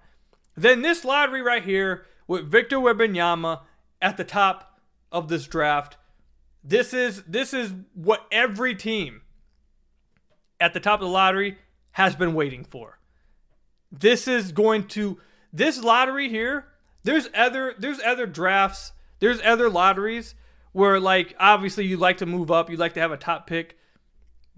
Then 0.55 0.81
this 0.81 1.03
lottery 1.03 1.41
right 1.41 1.63
here 1.63 2.05
with 2.27 2.49
Victor 2.49 2.77
Wembanyama 2.77 3.61
at 4.01 4.17
the 4.17 4.23
top 4.23 4.79
of 5.11 5.27
this 5.27 5.47
draft. 5.47 5.97
This 6.63 6.93
is 6.93 7.23
this 7.23 7.53
is 7.53 7.73
what 7.93 8.25
every 8.31 8.75
team 8.75 9.21
at 10.59 10.73
the 10.73 10.79
top 10.79 11.01
of 11.01 11.07
the 11.07 11.11
lottery 11.11 11.57
has 11.91 12.15
been 12.15 12.33
waiting 12.33 12.63
for. 12.63 12.99
This 13.91 14.27
is 14.27 14.51
going 14.51 14.87
to 14.89 15.19
this 15.51 15.83
lottery 15.83 16.29
here. 16.29 16.67
There's 17.03 17.29
other 17.35 17.75
there's 17.77 17.99
other 17.99 18.25
drafts. 18.25 18.93
There's 19.19 19.41
other 19.41 19.69
lotteries 19.69 20.35
where 20.71 20.99
like 20.99 21.35
obviously 21.39 21.85
you 21.85 21.97
like 21.97 22.17
to 22.17 22.25
move 22.25 22.51
up, 22.51 22.69
you 22.69 22.77
like 22.77 22.93
to 22.93 22.99
have 22.99 23.11
a 23.11 23.17
top 23.17 23.47
pick. 23.47 23.77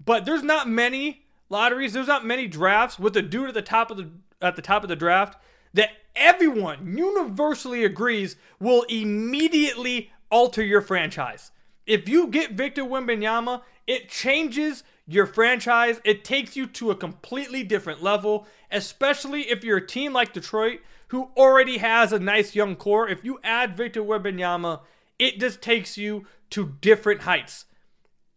But 0.04 0.24
there's 0.24 0.42
not 0.42 0.68
many 0.68 1.24
lotteries, 1.48 1.92
there's 1.92 2.06
not 2.06 2.24
many 2.24 2.46
drafts 2.46 2.98
with 2.98 3.16
a 3.16 3.22
dude 3.22 3.48
at 3.48 3.54
the 3.54 3.62
top 3.62 3.90
of 3.90 3.96
the 3.96 4.10
at 4.40 4.56
the 4.56 4.62
top 4.62 4.82
of 4.82 4.88
the 4.88 4.96
draft 4.96 5.38
that 5.72 5.90
everyone 6.14 6.96
universally 6.96 7.84
agrees 7.84 8.36
will 8.60 8.82
immediately 8.82 10.10
alter 10.30 10.62
your 10.62 10.80
franchise. 10.80 11.52
If 11.86 12.08
you 12.08 12.28
get 12.28 12.52
Victor 12.52 12.82
Wembanyama, 12.82 13.62
it 13.86 14.08
changes 14.08 14.82
your 15.06 15.26
franchise. 15.26 16.00
It 16.04 16.24
takes 16.24 16.56
you 16.56 16.66
to 16.66 16.90
a 16.90 16.96
completely 16.96 17.62
different 17.62 18.02
level, 18.02 18.46
especially 18.70 19.42
if 19.42 19.62
you're 19.62 19.76
a 19.78 19.86
team 19.86 20.12
like 20.12 20.32
Detroit 20.32 20.80
who 21.08 21.30
already 21.36 21.78
has 21.78 22.12
a 22.12 22.18
nice 22.18 22.54
young 22.54 22.74
core. 22.74 23.08
If 23.08 23.24
you 23.24 23.38
add 23.44 23.76
Victor 23.76 24.02
Wembanyama, 24.02 24.80
it 25.18 25.38
just 25.38 25.62
takes 25.62 25.96
you 25.96 26.26
to 26.50 26.74
different 26.80 27.22
heights. 27.22 27.66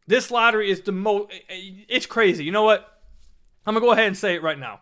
This 0.09 0.31
lottery 0.31 0.71
is 0.71 0.81
the 0.81 0.91
most. 0.91 1.31
Eh, 1.31 1.37
eh, 1.49 1.71
it's 1.87 2.07
crazy. 2.07 2.43
You 2.43 2.51
know 2.51 2.63
what? 2.63 2.99
I'm 3.63 3.75
gonna 3.75 3.85
go 3.85 3.91
ahead 3.91 4.07
and 4.07 4.17
say 4.17 4.33
it 4.33 4.41
right 4.41 4.57
now. 4.57 4.79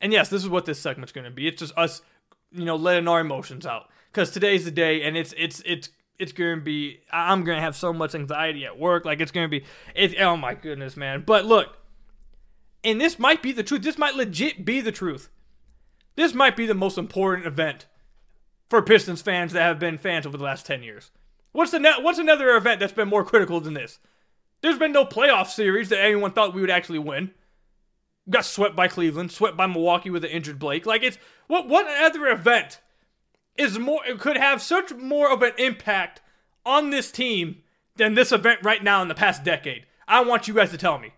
And 0.00 0.12
yes, 0.12 0.28
this 0.28 0.44
is 0.44 0.48
what 0.48 0.64
this 0.64 0.78
segment's 0.78 1.10
gonna 1.10 1.32
be. 1.32 1.48
It's 1.48 1.58
just 1.58 1.76
us, 1.76 2.02
you 2.52 2.64
know, 2.64 2.76
letting 2.76 3.08
our 3.08 3.20
emotions 3.20 3.66
out. 3.66 3.88
Because 4.12 4.30
today's 4.30 4.64
the 4.64 4.70
day, 4.70 5.02
and 5.02 5.16
it's 5.16 5.34
it's 5.36 5.60
it's 5.66 5.88
it's 6.20 6.30
gonna 6.30 6.60
be. 6.60 7.00
I'm 7.10 7.42
gonna 7.42 7.60
have 7.60 7.74
so 7.74 7.92
much 7.92 8.14
anxiety 8.14 8.64
at 8.64 8.78
work. 8.78 9.04
Like 9.04 9.20
it's 9.20 9.32
gonna 9.32 9.48
be. 9.48 9.64
It's 9.96 10.14
oh 10.20 10.36
my 10.36 10.54
goodness, 10.54 10.96
man. 10.96 11.24
But 11.26 11.46
look, 11.46 11.76
and 12.84 13.00
this 13.00 13.18
might 13.18 13.42
be 13.42 13.50
the 13.50 13.64
truth. 13.64 13.82
This 13.82 13.98
might 13.98 14.14
legit 14.14 14.64
be 14.64 14.80
the 14.80 14.92
truth. 14.92 15.30
This 16.14 16.32
might 16.32 16.56
be 16.56 16.66
the 16.66 16.74
most 16.74 16.96
important 16.96 17.44
event 17.44 17.86
for 18.68 18.82
Pistons 18.82 19.20
fans 19.20 19.52
that 19.52 19.62
have 19.62 19.80
been 19.80 19.98
fans 19.98 20.26
over 20.26 20.36
the 20.36 20.44
last 20.44 20.64
ten 20.64 20.84
years. 20.84 21.10
What's 21.50 21.72
the 21.72 21.80
ne- 21.80 22.00
what's 22.00 22.20
another 22.20 22.54
event 22.54 22.78
that's 22.78 22.92
been 22.92 23.08
more 23.08 23.24
critical 23.24 23.60
than 23.60 23.74
this? 23.74 23.98
There's 24.62 24.78
been 24.78 24.92
no 24.92 25.04
playoff 25.04 25.48
series 25.48 25.88
that 25.88 26.00
anyone 26.00 26.32
thought 26.32 26.54
we 26.54 26.60
would 26.60 26.70
actually 26.70 26.98
win. 26.98 27.32
We 28.26 28.32
Got 28.32 28.44
swept 28.44 28.76
by 28.76 28.88
Cleveland, 28.88 29.32
swept 29.32 29.56
by 29.56 29.66
Milwaukee 29.66 30.10
with 30.10 30.24
an 30.24 30.30
injured 30.30 30.58
Blake. 30.58 30.86
Like 30.86 31.02
it's 31.02 31.18
what 31.46 31.68
what 31.68 31.86
other 31.86 32.26
event 32.28 32.80
is 33.56 33.78
more 33.78 34.02
could 34.18 34.36
have 34.36 34.62
such 34.62 34.92
more 34.94 35.30
of 35.30 35.42
an 35.42 35.52
impact 35.58 36.20
on 36.64 36.90
this 36.90 37.10
team 37.10 37.62
than 37.96 38.14
this 38.14 38.32
event 38.32 38.60
right 38.62 38.82
now 38.82 39.02
in 39.02 39.08
the 39.08 39.14
past 39.14 39.44
decade. 39.44 39.86
I 40.06 40.22
want 40.22 40.48
you 40.48 40.54
guys 40.54 40.70
to 40.70 40.78
tell 40.78 40.98
me. 40.98 41.12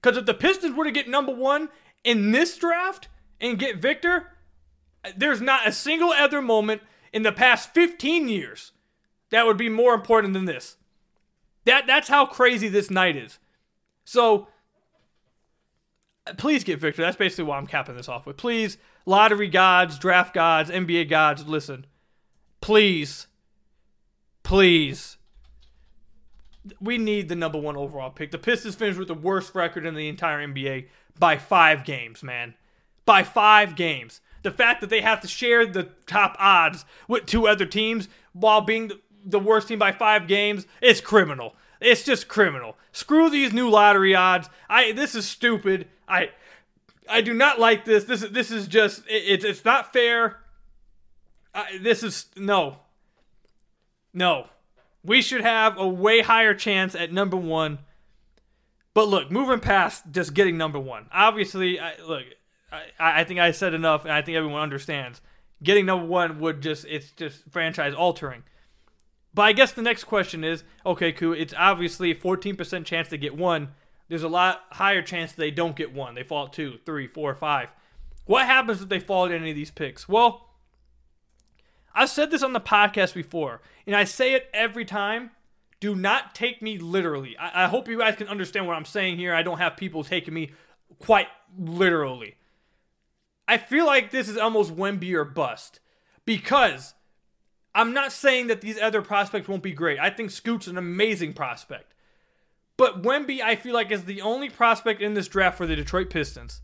Because 0.00 0.16
if 0.16 0.26
the 0.26 0.34
Pistons 0.34 0.74
were 0.74 0.84
to 0.84 0.90
get 0.90 1.08
number 1.08 1.32
one 1.32 1.68
in 2.04 2.32
this 2.32 2.56
draft 2.56 3.08
and 3.40 3.58
get 3.58 3.76
Victor, 3.76 4.28
there's 5.16 5.40
not 5.40 5.66
a 5.68 5.72
single 5.72 6.10
other 6.10 6.40
moment 6.40 6.82
in 7.12 7.22
the 7.22 7.32
past 7.32 7.74
15 7.74 8.28
years 8.28 8.72
that 9.30 9.46
would 9.46 9.56
be 9.56 9.68
more 9.68 9.94
important 9.94 10.34
than 10.34 10.44
this. 10.44 10.76
That 11.64 11.86
that's 11.86 12.08
how 12.08 12.26
crazy 12.26 12.68
this 12.68 12.90
night 12.90 13.16
is. 13.16 13.38
So 14.04 14.48
please 16.36 16.64
get 16.64 16.78
Victor. 16.78 17.02
That's 17.02 17.16
basically 17.16 17.44
why 17.44 17.58
I'm 17.58 17.66
capping 17.66 17.96
this 17.96 18.08
off 18.08 18.26
with. 18.26 18.36
Please, 18.36 18.78
lottery 19.06 19.48
gods, 19.48 19.98
draft 19.98 20.34
gods, 20.34 20.70
NBA 20.70 21.08
gods, 21.08 21.46
listen. 21.46 21.86
Please, 22.60 23.26
please. 24.42 25.16
We 26.80 26.98
need 26.98 27.28
the 27.28 27.36
number 27.36 27.58
one 27.58 27.76
overall 27.76 28.10
pick. 28.10 28.30
The 28.30 28.38
Pistons 28.38 28.74
finished 28.74 28.98
with 28.98 29.08
the 29.08 29.14
worst 29.14 29.54
record 29.54 29.86
in 29.86 29.94
the 29.94 30.08
entire 30.08 30.46
NBA 30.46 30.88
by 31.18 31.38
five 31.38 31.84
games, 31.84 32.22
man. 32.22 32.54
By 33.06 33.22
five 33.22 33.76
games. 33.76 34.20
The 34.42 34.50
fact 34.50 34.80
that 34.80 34.90
they 34.90 35.00
have 35.00 35.20
to 35.20 35.28
share 35.28 35.66
the 35.66 35.90
top 36.06 36.36
odds 36.38 36.84
with 37.08 37.26
two 37.26 37.46
other 37.46 37.66
teams 37.66 38.08
while 38.32 38.60
being 38.60 38.88
the, 38.88 39.00
the 39.24 39.38
worst 39.38 39.68
team 39.68 39.78
by 39.78 39.92
five 39.92 40.26
games, 40.26 40.66
it's 40.80 41.00
criminal. 41.00 41.54
It's 41.80 42.04
just 42.04 42.28
criminal. 42.28 42.76
Screw 42.92 43.30
these 43.30 43.52
new 43.52 43.68
lottery 43.70 44.14
odds. 44.14 44.48
I 44.68 44.92
this 44.92 45.14
is 45.14 45.26
stupid. 45.26 45.88
I 46.08 46.30
I 47.08 47.20
do 47.20 47.32
not 47.32 47.58
like 47.58 47.84
this. 47.84 48.04
This 48.04 48.22
is 48.22 48.30
this 48.30 48.50
is 48.50 48.68
just 48.68 49.02
it's 49.08 49.44
it's 49.44 49.64
not 49.64 49.92
fair. 49.92 50.38
I, 51.54 51.78
this 51.78 52.02
is 52.02 52.26
no. 52.36 52.78
No. 54.12 54.48
We 55.02 55.22
should 55.22 55.40
have 55.40 55.78
a 55.78 55.88
way 55.88 56.20
higher 56.20 56.54
chance 56.54 56.94
at 56.94 57.12
number 57.12 57.36
one. 57.36 57.78
But 58.92 59.08
look, 59.08 59.30
moving 59.30 59.60
past 59.60 60.04
just 60.10 60.34
getting 60.34 60.58
number 60.58 60.78
one. 60.78 61.06
Obviously, 61.12 61.80
I, 61.80 61.94
look, 62.06 62.24
I, 62.72 63.20
I 63.20 63.24
think 63.24 63.40
I 63.40 63.52
said 63.52 63.72
enough, 63.72 64.04
and 64.04 64.12
I 64.12 64.20
think 64.20 64.36
everyone 64.36 64.60
understands. 64.60 65.20
Getting 65.62 65.86
number 65.86 66.06
one 66.06 66.40
would 66.40 66.60
just, 66.60 66.84
it's 66.86 67.10
just 67.12 67.42
franchise 67.50 67.94
altering. 67.94 68.42
But 69.32 69.42
I 69.42 69.52
guess 69.52 69.72
the 69.72 69.82
next 69.82 70.04
question 70.04 70.44
is 70.44 70.64
okay, 70.84 71.12
cool. 71.12 71.32
It's 71.32 71.54
obviously 71.56 72.10
a 72.10 72.14
14% 72.14 72.84
chance 72.84 73.08
to 73.08 73.18
get 73.18 73.36
one. 73.36 73.68
There's 74.08 74.22
a 74.24 74.28
lot 74.28 74.62
higher 74.70 75.02
chance 75.02 75.32
they 75.32 75.52
don't 75.52 75.76
get 75.76 75.94
one. 75.94 76.14
They 76.14 76.24
fall 76.24 76.48
two, 76.48 76.78
three, 76.84 77.06
four, 77.06 77.34
five. 77.34 77.68
What 78.26 78.46
happens 78.46 78.82
if 78.82 78.88
they 78.88 78.98
fall 78.98 79.26
at 79.26 79.32
any 79.32 79.50
of 79.50 79.56
these 79.56 79.70
picks? 79.70 80.08
Well, 80.08 80.48
I've 81.94 82.10
said 82.10 82.30
this 82.30 82.42
on 82.42 82.52
the 82.52 82.60
podcast 82.60 83.14
before, 83.14 83.60
and 83.86 83.94
I 83.94 84.04
say 84.04 84.34
it 84.34 84.48
every 84.52 84.84
time. 84.84 85.30
Do 85.80 85.94
not 85.94 86.34
take 86.34 86.60
me 86.60 86.76
literally. 86.78 87.36
I, 87.38 87.64
I 87.64 87.68
hope 87.68 87.88
you 87.88 87.98
guys 87.98 88.16
can 88.16 88.28
understand 88.28 88.66
what 88.66 88.76
I'm 88.76 88.84
saying 88.84 89.16
here. 89.16 89.34
I 89.34 89.42
don't 89.42 89.58
have 89.58 89.78
people 89.78 90.04
taking 90.04 90.34
me 90.34 90.52
quite 90.98 91.28
literally. 91.58 92.34
I 93.48 93.56
feel 93.58 93.86
like 93.86 94.10
this 94.10 94.28
is 94.28 94.36
almost 94.36 94.76
Wemby 94.76 95.14
or 95.14 95.24
bust 95.24 95.80
because 96.24 96.94
I'm 97.74 97.92
not 97.92 98.12
saying 98.12 98.48
that 98.48 98.60
these 98.60 98.78
other 98.80 99.02
prospects 99.02 99.48
won't 99.48 99.62
be 99.62 99.72
great. 99.72 99.98
I 99.98 100.10
think 100.10 100.30
Scoot's 100.30 100.66
an 100.66 100.76
amazing 100.76 101.34
prospect. 101.34 101.94
But 102.76 103.02
Wemby, 103.02 103.40
I 103.40 103.56
feel 103.56 103.74
like, 103.74 103.90
is 103.90 104.04
the 104.04 104.22
only 104.22 104.48
prospect 104.48 105.02
in 105.02 105.14
this 105.14 105.28
draft 105.28 105.58
for 105.58 105.66
the 105.66 105.76
Detroit 105.76 106.10
Pistons 106.10 106.62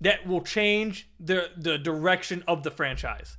that 0.00 0.26
will 0.26 0.42
change 0.42 1.08
the, 1.18 1.50
the 1.56 1.76
direction 1.76 2.44
of 2.46 2.62
the 2.62 2.70
franchise 2.70 3.36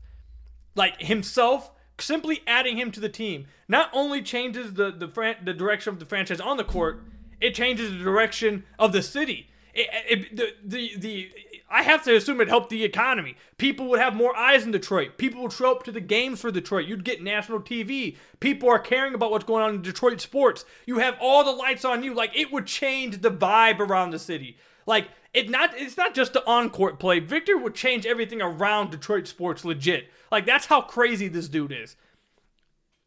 like 0.77 1.01
himself 1.01 1.71
simply 1.99 2.41
adding 2.45 2.77
him 2.77 2.91
to 2.91 2.99
the 2.99 3.09
team 3.09 3.47
not 3.67 3.89
only 3.91 4.21
changes 4.21 4.75
the 4.75 4.91
the, 4.91 5.35
the 5.43 5.53
direction 5.53 5.91
of 5.91 5.99
the 5.99 6.05
franchise 6.05 6.39
on 6.39 6.57
the 6.57 6.63
court, 6.63 7.03
it 7.41 7.53
changes 7.53 7.91
the 7.91 7.97
direction 7.97 8.63
of 8.79 8.93
the 8.93 9.01
city. 9.01 9.49
It, 9.77 10.35
the, 10.35 10.53
the 10.63 10.97
the 10.97 11.31
I 11.69 11.83
have 11.83 12.03
to 12.05 12.15
assume 12.15 12.41
it 12.41 12.47
helped 12.47 12.69
the 12.69 12.83
economy. 12.83 13.35
People 13.57 13.87
would 13.87 13.99
have 13.99 14.15
more 14.15 14.35
eyes 14.35 14.63
in 14.63 14.71
Detroit. 14.71 15.17
People 15.17 15.41
would 15.43 15.51
show 15.51 15.71
up 15.71 15.83
to 15.83 15.91
the 15.91 16.01
games 16.01 16.39
for 16.39 16.49
Detroit. 16.49 16.87
You'd 16.87 17.03
get 17.03 17.21
national 17.21 17.59
TV. 17.59 18.15
People 18.39 18.69
are 18.69 18.79
caring 18.79 19.13
about 19.13 19.31
what's 19.31 19.43
going 19.43 19.63
on 19.63 19.75
in 19.75 19.81
Detroit 19.81 20.21
sports. 20.21 20.65
You 20.85 20.99
have 20.99 21.17
all 21.19 21.43
the 21.43 21.51
lights 21.51 21.85
on 21.85 22.03
you. 22.03 22.13
Like 22.13 22.35
it 22.35 22.51
would 22.51 22.65
change 22.65 23.21
the 23.21 23.31
vibe 23.31 23.79
around 23.79 24.11
the 24.11 24.19
city. 24.19 24.57
Like 24.85 25.09
it 25.33 25.49
not 25.49 25.71
it's 25.75 25.97
not 25.97 26.15
just 26.15 26.33
the 26.33 26.45
on-court 26.47 26.99
play. 26.99 27.19
Victor 27.19 27.57
would 27.57 27.75
change 27.75 28.05
everything 28.05 28.41
around 28.41 28.89
Detroit 28.89 29.27
sports 29.27 29.65
legit. 29.65 30.09
Like 30.31 30.45
that's 30.45 30.65
how 30.65 30.81
crazy 30.81 31.27
this 31.27 31.49
dude 31.49 31.73
is. 31.73 31.97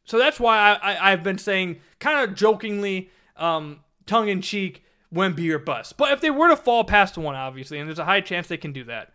So 0.04 0.18
that's 0.18 0.38
why 0.38 0.78
I, 0.82 1.08
I 1.08 1.10
have 1.10 1.22
been 1.22 1.38
saying 1.38 1.80
kind 1.98 2.28
of 2.28 2.36
jokingly, 2.36 3.10
um, 3.36 3.80
tongue 4.06 4.28
in 4.28 4.42
cheek, 4.42 4.84
Wemby 5.14 5.50
or 5.50 5.58
bust. 5.58 5.96
But 5.96 6.12
if 6.12 6.20
they 6.20 6.30
were 6.30 6.48
to 6.48 6.56
fall 6.56 6.84
past 6.84 7.18
one, 7.18 7.34
obviously, 7.34 7.78
and 7.78 7.88
there's 7.88 7.98
a 7.98 8.04
high 8.04 8.20
chance 8.20 8.46
they 8.46 8.56
can 8.56 8.72
do 8.72 8.84
that. 8.84 9.12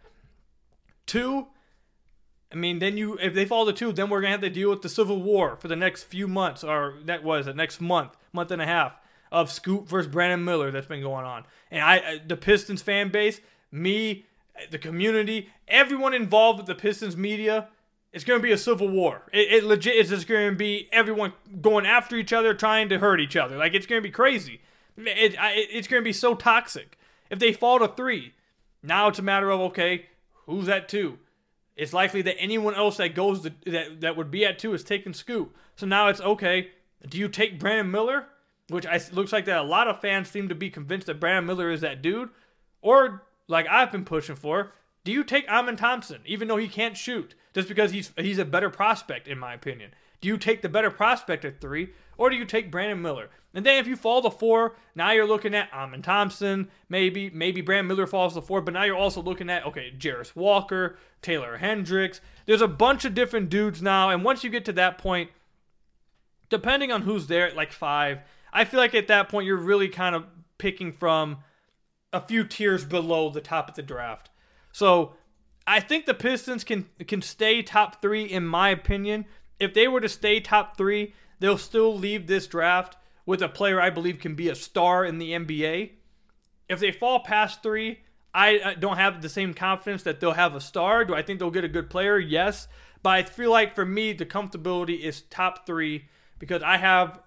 Two, 1.06 1.48
I 2.52 2.56
mean, 2.56 2.80
then 2.80 2.98
you 2.98 3.18
if 3.22 3.34
they 3.34 3.46
fall 3.46 3.66
to 3.66 3.74
two, 3.74 3.92
then 3.92 4.10
we're 4.10 4.22
gonna 4.22 4.32
have 4.32 4.42
to 4.42 4.50
deal 4.50 4.70
with 4.70 4.82
the 4.82 4.90
civil 4.90 5.22
war 5.22 5.56
for 5.56 5.68
the 5.68 5.76
next 5.76 6.04
few 6.04 6.28
months, 6.28 6.64
or 6.64 6.96
that 7.06 7.24
was 7.24 7.46
the 7.46 7.54
next 7.54 7.80
month, 7.80 8.16
month 8.34 8.52
and 8.52 8.62
a 8.62 8.66
half 8.66 8.98
of 9.32 9.52
Scoot 9.52 9.88
versus 9.88 10.12
Brandon 10.12 10.44
Miller 10.44 10.72
that's 10.72 10.88
been 10.88 11.02
going 11.02 11.26
on. 11.26 11.46
And 11.72 11.82
I, 11.82 12.22
the 12.26 12.38
Pistons 12.38 12.82
fan 12.82 13.10
base, 13.10 13.42
me, 13.72 14.26
the 14.72 14.78
community, 14.78 15.50
everyone 15.68 16.14
involved 16.14 16.60
with 16.60 16.68
the 16.68 16.76
Pistons 16.76 17.18
media, 17.18 17.68
it's 18.14 18.24
going 18.24 18.40
to 18.40 18.44
be 18.44 18.54
a 18.54 18.58
civil 18.58 18.88
war. 18.88 19.24
It, 19.34 19.52
it 19.52 19.64
legit 19.66 19.96
is 19.96 20.10
just 20.10 20.28
going 20.28 20.52
to 20.52 20.56
be 20.56 20.88
everyone 20.92 21.34
going 21.62 21.86
after 21.86 22.16
each 22.16 22.32
other, 22.32 22.54
trying 22.54 22.88
to 22.90 23.00
hurt 23.00 23.20
each 23.20 23.36
other. 23.36 23.58
Like 23.58 23.74
it's 23.74 23.86
going 23.86 24.02
to 24.02 24.08
be 24.08 24.12
crazy. 24.12 24.62
It, 24.98 25.34
it, 25.34 25.38
it's 25.72 25.88
going 25.88 26.02
to 26.02 26.06
be 26.06 26.14
so 26.14 26.36
toxic. 26.36 26.98
If 27.30 27.40
they 27.40 27.54
fall 27.54 27.80
to 27.80 27.88
three, 27.88 28.34
now 28.84 29.08
it's 29.08 29.20
a 29.20 29.24
matter 29.24 29.50
of 29.50 29.60
okay, 29.62 30.06
who's 30.46 30.70
at 30.70 30.88
two? 30.88 31.20
It's 31.76 31.94
likely 31.94 32.22
that 32.22 32.40
anyone 32.40 32.76
else 32.76 32.98
that 32.98 33.16
goes 33.16 33.42
to, 33.42 33.54
that 33.66 34.02
that 34.02 34.16
would 34.16 34.32
be 34.32 34.46
at 34.46 34.60
two 34.60 34.74
is 34.74 34.84
taking 34.84 35.14
Scoot. 35.14 35.54
So 35.76 35.86
now 35.86 36.08
it's 36.08 36.22
okay. 36.22 36.70
Do 37.08 37.18
you 37.18 37.28
take 37.28 37.60
Brandon 37.60 37.92
Miller 37.92 38.28
which 38.70 38.86
I, 38.86 39.00
looks 39.12 39.32
like 39.32 39.46
that 39.46 39.60
a 39.60 39.64
lot 39.64 39.88
of 39.88 40.02
fans 40.02 40.30
seem 40.30 40.50
to 40.50 40.56
be 40.56 40.70
convinced 40.70 41.08
that 41.08 41.20
Brandon 41.20 41.46
Miller 41.46 41.72
is 41.72 41.82
that 41.82 42.02
dude, 42.02 42.30
or 42.82 43.24
like 43.48 43.68
I've 43.70 43.92
been 43.92 44.06
pushing 44.06 44.36
for, 44.36 44.72
do 45.04 45.12
you 45.12 45.24
take 45.24 45.48
Amen 45.48 45.76
Thompson 45.76 46.22
even 46.26 46.48
though 46.48 46.58
he 46.58 46.68
can't 46.68 46.98
shoot 46.98 47.36
just 47.54 47.68
because 47.68 47.92
he's 47.92 48.12
he's 48.18 48.40
a 48.40 48.46
better 48.46 48.70
prospect 48.70 49.28
in 49.28 49.38
my 49.38 49.54
opinion? 49.54 49.92
Do 50.22 50.28
you 50.28 50.38
take 50.38 50.62
the 50.62 50.70
better 50.70 50.90
prospect 50.90 51.46
at 51.46 51.62
three, 51.62 51.90
or 52.18 52.30
do 52.30 52.36
you 52.36 52.46
take 52.46 52.72
Brandon 52.72 53.02
Miller? 53.02 53.30
And 53.56 53.66
then 53.66 53.78
if 53.78 53.88
you 53.88 53.96
fall 53.96 54.22
to 54.22 54.30
four, 54.30 54.76
now 54.96 55.12
you're 55.12 55.26
looking 55.26 55.56
at 55.56 55.72
Amen 55.74 56.02
Thompson, 56.02 56.70
maybe 56.90 57.30
maybe 57.30 57.62
Brandon 57.62 57.88
Miller 57.88 58.06
falls 58.06 58.34
to 58.34 58.42
four, 58.42 58.60
but 58.60 58.74
now 58.74 58.84
you're 58.84 58.98
also 58.98 59.22
looking 59.22 59.50
at 59.50 59.66
okay 59.66 59.94
Jarace 59.98 60.36
Walker, 60.36 60.98
Taylor 61.22 61.56
Hendricks. 61.56 62.20
There's 62.46 62.62
a 62.62 62.68
bunch 62.68 63.06
of 63.06 63.16
different 63.16 63.50
dudes 63.50 63.82
now, 63.82 64.10
and 64.10 64.26
once 64.26 64.44
you 64.44 64.50
get 64.50 64.66
to 64.66 64.74
that 64.74 64.98
point, 64.98 65.30
depending 66.50 66.92
on 66.92 67.04
who's 67.04 67.28
there 67.28 67.48
at 67.48 67.56
like 67.56 67.72
five, 67.72 68.20
I 68.52 68.66
feel 68.66 68.80
like 68.80 68.94
at 68.94 69.08
that 69.08 69.30
point 69.30 69.48
you're 69.48 69.56
really 69.56 69.88
kind 69.88 70.16
of 70.16 70.26
picking 70.58 70.92
from 70.92 71.38
a 72.12 72.20
few 72.20 72.44
tiers 72.44 72.84
below 72.84 73.30
the 73.30 73.42
top 73.42 73.70
of 73.70 73.76
the 73.76 73.82
draft. 73.82 74.32
So 74.74 75.14
I 75.66 75.80
think 75.80 76.06
the 76.06 76.14
Pistons 76.14 76.66
can 76.66 76.90
can 77.08 77.22
stay 77.22 77.64
top 77.64 78.02
three 78.02 78.26
in 78.26 78.46
my 78.46 78.68
opinion. 78.68 79.26
If 79.62 79.74
they 79.74 79.88
were 79.88 80.02
to 80.02 80.10
stay 80.10 80.42
top 80.42 80.76
three, 80.76 81.14
they'll 81.40 81.58
still 81.58 81.98
leave 81.98 82.28
this 82.28 82.48
draft 82.48 82.98
with 83.26 83.42
a 83.42 83.50
player 83.50 83.82
I 83.82 83.90
believe 83.90 84.20
can 84.20 84.36
be 84.36 84.50
a 84.50 84.56
star 84.56 85.06
in 85.06 85.18
the 85.18 85.32
NBA. 85.32 85.92
If 86.70 86.80
they 86.80 86.92
fall 86.92 87.20
past 87.20 87.64
three, 87.64 88.00
I 88.34 88.76
don't 88.80 88.98
have 88.98 89.22
the 89.22 89.30
same 89.30 89.54
confidence 89.54 90.04
that 90.04 90.20
they'll 90.20 90.34
have 90.34 90.56
a 90.56 90.62
star. 90.62 91.06
Do 91.06 91.16
I 91.16 91.22
think 91.22 91.40
they'll 91.40 91.52
get 91.52 91.64
a 91.64 91.70
good 91.70 91.90
player? 91.90 92.20
Yes. 92.20 92.68
But 93.02 93.10
I 93.12 93.24
feel 93.24 93.52
like 93.52 93.76
for 93.76 93.86
me, 93.86 94.14
the 94.14 94.26
comfortability 94.26 95.00
is 95.00 95.22
top 95.22 95.66
three 95.66 96.10
because 96.40 96.62
I 96.62 96.78
have 96.78 97.20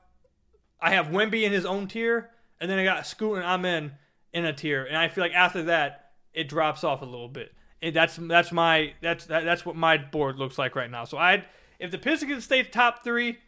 I 0.80 0.90
have 0.90 1.06
Wemby 1.06 1.44
in 1.44 1.52
his 1.52 1.64
own 1.64 1.88
tier, 1.88 2.30
and 2.60 2.70
then 2.70 2.78
I 2.78 2.84
got 2.84 3.06
Scoot 3.06 3.36
and 3.36 3.44
Amen 3.44 3.92
in 4.32 4.44
a 4.44 4.52
tier, 4.52 4.84
and 4.84 4.96
I 4.96 5.08
feel 5.08 5.24
like 5.24 5.34
after 5.34 5.62
that 5.64 6.10
it 6.34 6.48
drops 6.48 6.84
off 6.84 7.02
a 7.02 7.06
little 7.06 7.28
bit. 7.28 7.52
And 7.80 7.94
that's 7.94 8.16
that's 8.16 8.52
my 8.52 8.92
that's 9.00 9.26
that, 9.26 9.44
that's 9.44 9.64
what 9.64 9.76
my 9.76 9.96
board 9.96 10.36
looks 10.36 10.58
like 10.58 10.76
right 10.76 10.90
now. 10.90 11.04
So 11.04 11.16
I 11.16 11.44
if 11.78 11.90
the 11.90 11.98
Pistons 11.98 12.44
stay 12.44 12.62
top 12.64 13.02
three, 13.04 13.38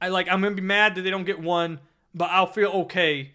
I 0.00 0.08
like 0.08 0.28
I'm 0.28 0.40
gonna 0.40 0.54
be 0.54 0.62
mad 0.62 0.94
that 0.94 1.02
they 1.02 1.10
don't 1.10 1.24
get 1.24 1.40
one, 1.40 1.80
but 2.14 2.30
I'll 2.30 2.46
feel 2.46 2.70
okay 2.70 3.32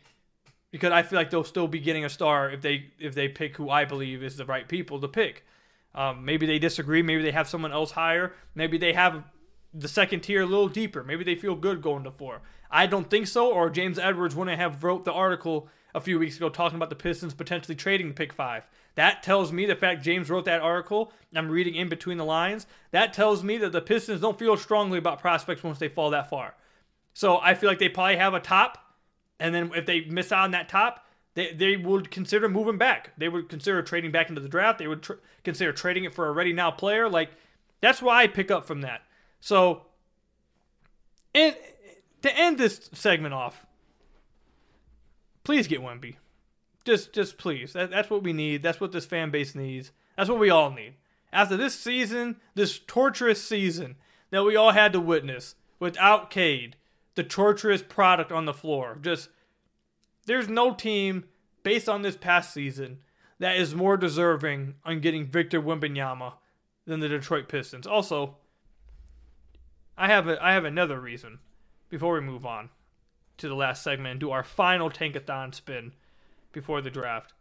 because 0.71 0.91
I 0.91 1.03
feel 1.03 1.17
like 1.17 1.29
they'll 1.29 1.43
still 1.43 1.67
be 1.67 1.79
getting 1.79 2.05
a 2.05 2.09
star 2.09 2.49
if 2.49 2.61
they 2.61 2.91
if 2.99 3.13
they 3.13 3.27
pick 3.27 3.57
who 3.57 3.69
I 3.69 3.85
believe 3.85 4.23
is 4.23 4.37
the 4.37 4.45
right 4.45 4.67
people 4.67 4.99
to 5.01 5.07
pick. 5.07 5.45
Um, 5.93 6.23
maybe 6.23 6.45
they 6.45 6.59
disagree. 6.59 7.01
Maybe 7.01 7.21
they 7.21 7.31
have 7.31 7.49
someone 7.49 7.73
else 7.73 7.91
higher. 7.91 8.33
Maybe 8.55 8.77
they 8.77 8.93
have 8.93 9.23
the 9.73 9.87
second 9.87 10.21
tier 10.21 10.41
a 10.41 10.45
little 10.45 10.67
deeper. 10.67 11.03
Maybe 11.03 11.23
they 11.23 11.35
feel 11.35 11.55
good 11.55 11.81
going 11.81 12.03
to 12.03 12.11
four. 12.11 12.41
I 12.69 12.87
don't 12.87 13.09
think 13.09 13.27
so, 13.27 13.51
or 13.51 13.69
James 13.69 13.99
Edwards 13.99 14.35
wouldn't 14.35 14.59
have 14.59 14.83
wrote 14.83 15.05
the 15.05 15.13
article 15.13 15.67
a 15.93 16.01
few 16.01 16.19
weeks 16.19 16.37
ago 16.37 16.49
talking 16.49 16.77
about 16.77 16.89
the 16.89 16.95
Pistons 16.95 17.33
potentially 17.33 17.75
trading 17.75 18.13
pick 18.13 18.31
five. 18.33 18.65
That 18.95 19.23
tells 19.23 19.51
me 19.51 19.65
the 19.65 19.75
fact 19.75 20.03
James 20.03 20.29
wrote 20.29 20.45
that 20.45 20.61
article, 20.61 21.13
I'm 21.35 21.49
reading 21.49 21.75
in 21.75 21.89
between 21.89 22.17
the 22.17 22.25
lines, 22.25 22.67
that 22.91 23.13
tells 23.13 23.43
me 23.43 23.57
that 23.57 23.71
the 23.71 23.81
Pistons 23.81 24.21
don't 24.21 24.39
feel 24.39 24.57
strongly 24.57 24.97
about 24.97 25.19
prospects 25.19 25.63
once 25.63 25.79
they 25.79 25.87
fall 25.89 26.09
that 26.11 26.29
far. 26.29 26.55
So 27.13 27.39
I 27.39 27.55
feel 27.55 27.69
like 27.69 27.79
they 27.79 27.89
probably 27.89 28.17
have 28.17 28.33
a 28.33 28.39
top, 28.39 28.77
and 29.39 29.53
then 29.53 29.71
if 29.75 29.85
they 29.85 30.05
miss 30.05 30.31
out 30.31 30.45
on 30.45 30.51
that 30.51 30.69
top, 30.69 31.05
they, 31.33 31.53
they 31.53 31.77
would 31.77 32.11
consider 32.11 32.49
moving 32.49 32.77
back. 32.77 33.11
They 33.17 33.29
would 33.29 33.49
consider 33.49 33.81
trading 33.81 34.11
back 34.11 34.29
into 34.29 34.41
the 34.41 34.49
draft. 34.49 34.79
They 34.79 34.87
would 34.87 35.01
tr- 35.01 35.13
consider 35.43 35.71
trading 35.71 36.03
it 36.03 36.13
for 36.13 36.27
a 36.27 36.31
ready 36.31 36.51
now 36.53 36.71
player. 36.71 37.09
Like, 37.09 37.31
that's 37.79 38.01
why 38.01 38.23
I 38.23 38.27
pick 38.27 38.51
up 38.51 38.65
from 38.65 38.81
that. 38.81 39.01
So, 39.41 39.81
and 41.35 41.55
to 42.21 42.37
end 42.37 42.57
this 42.57 42.89
segment 42.93 43.33
off, 43.33 43.65
please 45.43 45.67
get 45.67 45.81
Wemby. 45.81 46.15
Just, 46.85 47.11
just 47.13 47.37
please. 47.37 47.73
That, 47.73 47.91
that's 47.91 48.09
what 48.09 48.23
we 48.23 48.33
need. 48.33 48.63
That's 48.63 48.79
what 48.79 48.91
this 48.91 49.05
fan 49.05 49.31
base 49.31 49.53
needs. 49.53 49.91
That's 50.15 50.29
what 50.29 50.39
we 50.39 50.49
all 50.49 50.71
need. 50.71 50.93
After 51.33 51.57
this 51.57 51.77
season, 51.77 52.37
this 52.55 52.79
torturous 52.79 53.43
season 53.43 53.95
that 54.29 54.43
we 54.43 54.55
all 54.55 54.71
had 54.71 54.93
to 54.93 54.99
witness 54.99 55.55
without 55.79 56.29
Cade, 56.29 56.75
the 57.15 57.23
torturous 57.23 57.81
product 57.81 58.31
on 58.31 58.45
the 58.45 58.53
floor, 58.53 58.97
just 59.01 59.29
there's 60.25 60.47
no 60.47 60.73
team 60.73 61.25
based 61.63 61.89
on 61.89 62.01
this 62.01 62.15
past 62.15 62.53
season 62.53 62.99
that 63.39 63.55
is 63.55 63.73
more 63.73 63.97
deserving 63.97 64.75
on 64.85 64.99
getting 64.99 65.25
Victor 65.25 65.61
Wembanyama 65.61 66.33
than 66.85 66.99
the 66.99 67.09
Detroit 67.09 67.47
Pistons. 67.47 67.87
Also, 67.87 68.37
I 69.97 70.07
have 70.07 70.27
a, 70.27 70.43
I 70.43 70.53
have 70.53 70.65
another 70.65 70.99
reason 70.99 71.39
before 71.89 72.13
we 72.13 72.21
move 72.21 72.45
on 72.45 72.69
to 73.37 73.47
the 73.47 73.55
last 73.55 73.83
segment 73.83 74.11
and 74.11 74.19
do 74.19 74.31
our 74.31 74.43
final 74.43 74.89
tankathon 74.89 75.53
spin 75.53 75.93
before 76.51 76.81
the 76.81 76.89
draft 76.89 77.33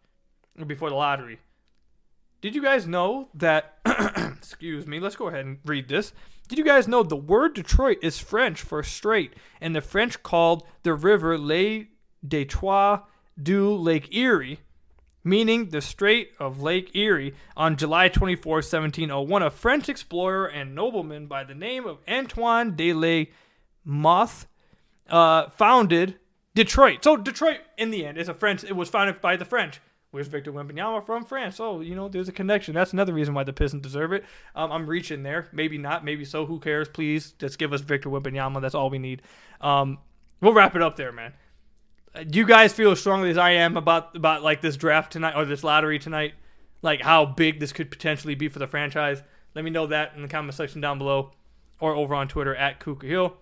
or 0.58 0.64
before 0.64 0.90
the 0.90 0.96
lottery. 0.96 1.38
Did 2.40 2.54
you 2.54 2.62
guys 2.62 2.86
know 2.86 3.28
that? 3.34 3.78
excuse 4.36 4.86
me. 4.86 4.98
Let's 4.98 5.16
go 5.16 5.28
ahead 5.28 5.44
and 5.44 5.58
read 5.64 5.88
this. 5.88 6.12
Did 6.48 6.58
you 6.58 6.64
guys 6.64 6.88
know 6.88 7.02
the 7.02 7.16
word 7.16 7.54
Detroit 7.54 7.98
is 8.02 8.18
French 8.18 8.60
for 8.62 8.82
straight, 8.82 9.34
and 9.60 9.76
the 9.76 9.80
French 9.80 10.22
called 10.22 10.66
the 10.82 10.94
river 10.94 11.38
Le 11.38 11.84
Detroit 12.26 13.02
du 13.40 13.74
Lake 13.74 14.14
Erie, 14.14 14.60
meaning 15.22 15.70
the 15.70 15.80
Strait 15.80 16.32
of 16.38 16.62
Lake 16.62 16.94
Erie, 16.94 17.34
on 17.56 17.76
July 17.76 18.08
24, 18.08 18.56
1701. 18.56 19.42
A 19.42 19.50
French 19.50 19.88
explorer 19.88 20.46
and 20.46 20.74
nobleman 20.74 21.26
by 21.26 21.44
the 21.44 21.54
name 21.54 21.86
of 21.86 21.98
Antoine 22.08 22.76
de 22.76 22.92
la 22.92 23.24
Mothe 23.84 24.46
uh, 25.08 25.50
founded 25.50 26.16
Detroit. 26.54 27.04
So 27.04 27.16
Detroit, 27.16 27.60
in 27.76 27.90
the 27.90 28.06
end, 28.06 28.18
is 28.18 28.28
a 28.28 28.34
French. 28.34 28.64
It 28.64 28.76
was 28.76 28.88
founded 28.88 29.20
by 29.20 29.36
the 29.36 29.44
French. 29.44 29.80
Where's 30.10 30.26
Victor 30.26 30.52
Wembanyama 30.52 31.06
from 31.06 31.24
France? 31.24 31.60
Oh, 31.60 31.80
you 31.80 31.94
know, 31.94 32.08
there's 32.08 32.28
a 32.28 32.32
connection. 32.32 32.74
That's 32.74 32.92
another 32.92 33.12
reason 33.12 33.32
why 33.32 33.44
the 33.44 33.52
Pistons 33.52 33.82
deserve 33.82 34.12
it. 34.12 34.24
Um, 34.56 34.72
I'm 34.72 34.86
reaching 34.86 35.22
there. 35.22 35.48
Maybe 35.52 35.78
not. 35.78 36.04
Maybe 36.04 36.24
so. 36.24 36.46
Who 36.46 36.58
cares? 36.58 36.88
Please, 36.88 37.32
just 37.38 37.58
give 37.58 37.72
us 37.72 37.80
Victor 37.80 38.08
Wembanyama. 38.08 38.60
That's 38.60 38.74
all 38.74 38.90
we 38.90 38.98
need. 38.98 39.22
Um, 39.60 39.98
we'll 40.40 40.52
wrap 40.52 40.74
it 40.74 40.82
up 40.82 40.96
there, 40.96 41.12
man. 41.12 41.32
Do 42.14 42.38
you 42.38 42.46
guys 42.46 42.72
feel 42.72 42.90
as 42.90 43.00
strongly 43.00 43.30
as 43.30 43.38
I 43.38 43.50
am 43.50 43.76
about 43.76 44.16
about 44.16 44.42
like 44.42 44.60
this 44.60 44.76
draft 44.76 45.12
tonight 45.12 45.34
or 45.36 45.44
this 45.44 45.62
lottery 45.62 45.98
tonight? 45.98 46.34
Like 46.82 47.00
how 47.00 47.24
big 47.24 47.60
this 47.60 47.72
could 47.72 47.90
potentially 47.90 48.34
be 48.34 48.48
for 48.48 48.58
the 48.58 48.66
franchise? 48.66 49.22
Let 49.54 49.64
me 49.64 49.70
know 49.70 49.86
that 49.86 50.14
in 50.16 50.22
the 50.22 50.28
comment 50.28 50.54
section 50.54 50.80
down 50.80 50.98
below, 50.98 51.32
or 51.78 51.94
over 51.94 52.14
on 52.14 52.28
Twitter 52.28 52.54
at 52.54 52.80
Kuka 52.80 53.06
Hill. 53.06 53.36